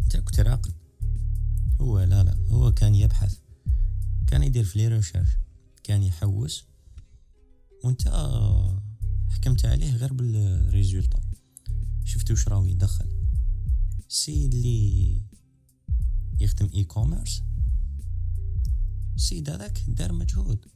أنت 0.00 0.16
كنت 0.16 0.40
راقد. 0.40 0.72
هو 1.80 2.00
لا 2.00 2.24
لا 2.24 2.38
هو 2.50 2.72
كان 2.72 2.94
يبحث 2.94 3.38
كان 4.26 4.42
يدير 4.42 4.64
في 4.64 4.88
recherche 4.88 5.28
كان 5.82 6.02
يحوس 6.02 6.64
وانت 7.84 8.08
حكمت 9.28 9.66
عليه 9.66 9.96
غير 9.96 10.12
بال 10.12 10.34
résultat 10.34 11.20
شفتو 12.04 12.34
واش 12.34 12.48
راهو 12.48 12.64
يدخل. 12.64 13.06
السيد 14.08 14.54
اللي 14.54 15.22
يخدم 16.40 16.70
e-commerce 16.74 17.42
السيد 19.16 19.50
هذاك 19.50 19.84
دار 19.88 20.12
مجهود. 20.12 20.66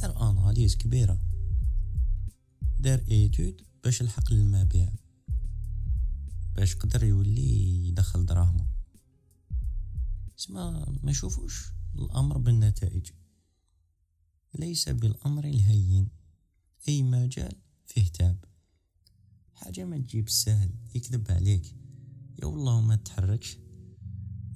دار 0.00 0.30
analyse 0.30 0.76
كبيرة. 0.76 1.18
دار 2.80 3.02
ايتود 3.10 3.62
باش 3.84 4.00
يلحق 4.00 4.32
للمبيع. 4.32 4.92
باش 6.56 6.74
قدر 6.74 7.04
يولي 7.04 7.88
يدخل 7.88 8.26
دراهمه. 8.26 8.77
اسما 10.38 10.98
ما 11.02 11.12
شوفوش 11.12 11.72
الأمر 11.94 12.38
بالنتائج. 12.38 13.10
ليس 14.54 14.88
بالأمر 14.88 15.44
الهين. 15.44 16.08
أي 16.88 17.02
مجال 17.02 17.52
فيه 17.86 18.08
تعب. 18.08 18.36
حاجة 19.54 19.84
ما 19.84 19.98
تجيب 19.98 20.28
سهل 20.28 20.70
يكذب 20.94 21.30
عليك. 21.30 21.74
يا 22.42 22.46
والله 22.46 22.80
ما 22.80 22.96
تحركش. 22.96 23.56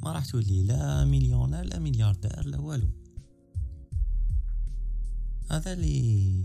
ما 0.02 0.12
راح 0.12 0.26
تولي 0.26 0.62
لا 0.62 1.04
مليونير 1.04 1.62
لا 1.64 1.78
ملياردير 1.78 2.46
لا 2.46 2.58
والو. 2.58 2.88
هذا 5.50 5.72
اللي 5.72 6.44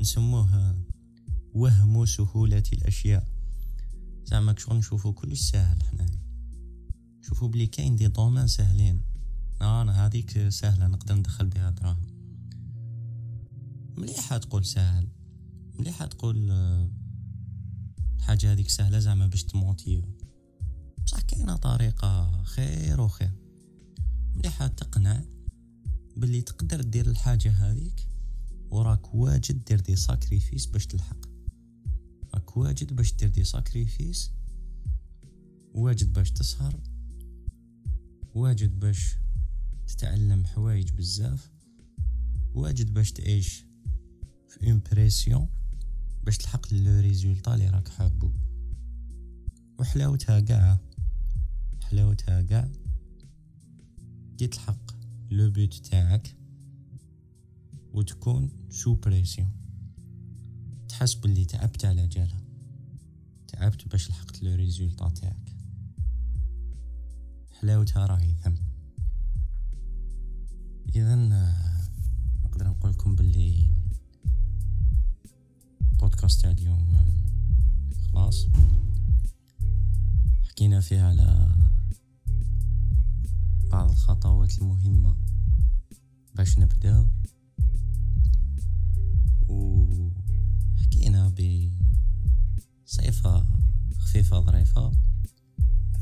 نسموه 0.00 0.78
وهم 1.54 2.06
سهولة 2.06 2.62
الأشياء. 2.72 3.28
زعما 4.24 4.54
شغل 4.58 4.76
نشوفو 4.76 5.12
كلش 5.12 5.40
ساهل 5.40 5.82
حنا 5.82 6.19
نشوفو 7.30 7.48
بلي 7.48 7.66
كاين 7.66 7.96
دي 7.96 8.08
دومين 8.08 8.46
ساهلين 8.46 9.02
أنا 9.62 10.06
هذيك 10.06 10.48
سهلة 10.48 10.86
نقدر 10.86 11.14
ندخل 11.14 11.46
بها 11.46 11.70
دراهم. 11.70 12.06
مليحة 13.98 14.38
تقول 14.38 14.64
ساهل 14.64 15.08
مليحة 15.78 16.06
تقول 16.06 16.50
الحاجة 18.18 18.52
هذيك 18.52 18.68
سهلة 18.68 18.98
زعما 18.98 19.26
باش 19.26 19.44
تموتيو 19.44 20.02
بصح 21.04 21.20
كاينة 21.20 21.56
طريقة 21.56 22.42
خير 22.42 23.00
وخير. 23.00 23.32
مليحة 24.34 24.66
تقنع 24.66 25.22
باللي 26.16 26.42
تقدر 26.42 26.80
دير 26.80 27.06
الحاجة 27.06 27.52
هذيك 27.52 28.08
وراك 28.70 29.14
واجد 29.14 29.64
دير 29.64 29.80
des 29.80 29.96
sacrifices 29.96 30.66
باش 30.66 30.86
تلحق. 30.86 31.26
راك 32.34 32.56
واجد 32.56 32.96
باش 32.96 33.14
دير 33.14 33.28
des 33.28 33.44
sacrifices 33.44 34.30
واجد 35.74 36.12
باش 36.12 36.30
تسهر 36.30 36.89
واجد 38.34 38.80
باش 38.80 39.16
تتعلم 39.86 40.46
حوايج 40.46 40.90
بزاف 40.90 41.50
واجد 42.54 42.94
باش 42.94 43.12
تعيش 43.12 43.64
في 44.48 44.70
une 44.70 44.82
pression 44.92 45.48
باش 46.22 46.38
تلحق 46.38 46.74
le 46.74 47.00
résultat 47.00 47.54
اللي 47.54 47.68
راك 47.68 47.88
حابو. 47.88 48.30
وحلاوتها 49.78 50.40
كاع 50.40 50.78
حلاوتها 51.82 52.42
كاع 52.42 52.68
كي 54.38 54.46
تلحق 54.46 54.96
le 55.30 55.50
but 55.50 55.74
تاعك 55.74 56.36
وتكون 57.92 58.50
sous 58.70 58.94
pression 58.94 59.50
تحس 60.88 61.14
باللي 61.14 61.44
تعبت 61.44 61.84
على 61.84 62.06
جالها 62.06 62.44
تعبت 63.48 63.88
باش 63.88 64.10
لحقت 64.10 64.42
le 64.42 64.54
résultat 64.54 65.08
تاعك. 65.08 65.49
حلاوتها 67.60 68.06
راهي 68.06 68.34
ثم 68.34 68.54
اذا 70.94 71.14
نقدر 72.44 72.68
نقول 72.68 72.90
لكم 72.90 73.14
باللي 73.14 73.70
بودكاست 76.00 76.42
تاع 76.42 76.50
اليوم 76.50 76.90
خلاص. 78.12 78.46
حكينا 80.48 80.80
فيه 80.80 81.00
على 81.00 81.54
بعض 83.70 83.90
الخطوات 83.90 84.58
المهمة 84.58 85.16
باش 86.34 86.58
نبداو. 86.58 87.08
وحكينا 89.48 91.28
بصيفة 92.86 93.44
خفيفة 93.98 94.40
ظريفة 94.40 94.92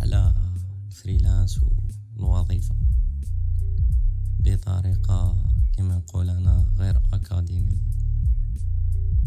على 0.00 0.47
الفريلانس 1.08 1.60
والوظيفة 2.16 2.76
بطريقة 4.38 5.36
كما 5.76 5.96
نقول 5.96 6.30
أنا 6.30 6.72
غير 6.78 7.00
أكاديمي. 7.12 7.80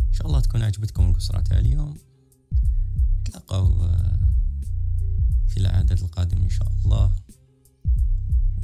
إن 0.07 0.13
شاء 0.13 0.27
الله 0.27 0.39
تكون 0.39 0.63
عجبتكم 0.63 1.09
القصرة 1.09 1.41
تاع 1.41 1.59
اليوم 1.59 1.97
تلقاو 3.25 3.89
في 5.47 5.57
العدد 5.57 5.91
القادم 5.91 6.41
إن 6.41 6.49
شاء 6.49 6.71
الله. 6.85 7.11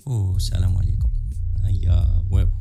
والسلام 0.05 0.77
عليكم. 0.77 1.09
هيا 1.63 2.23
واو 2.29 2.56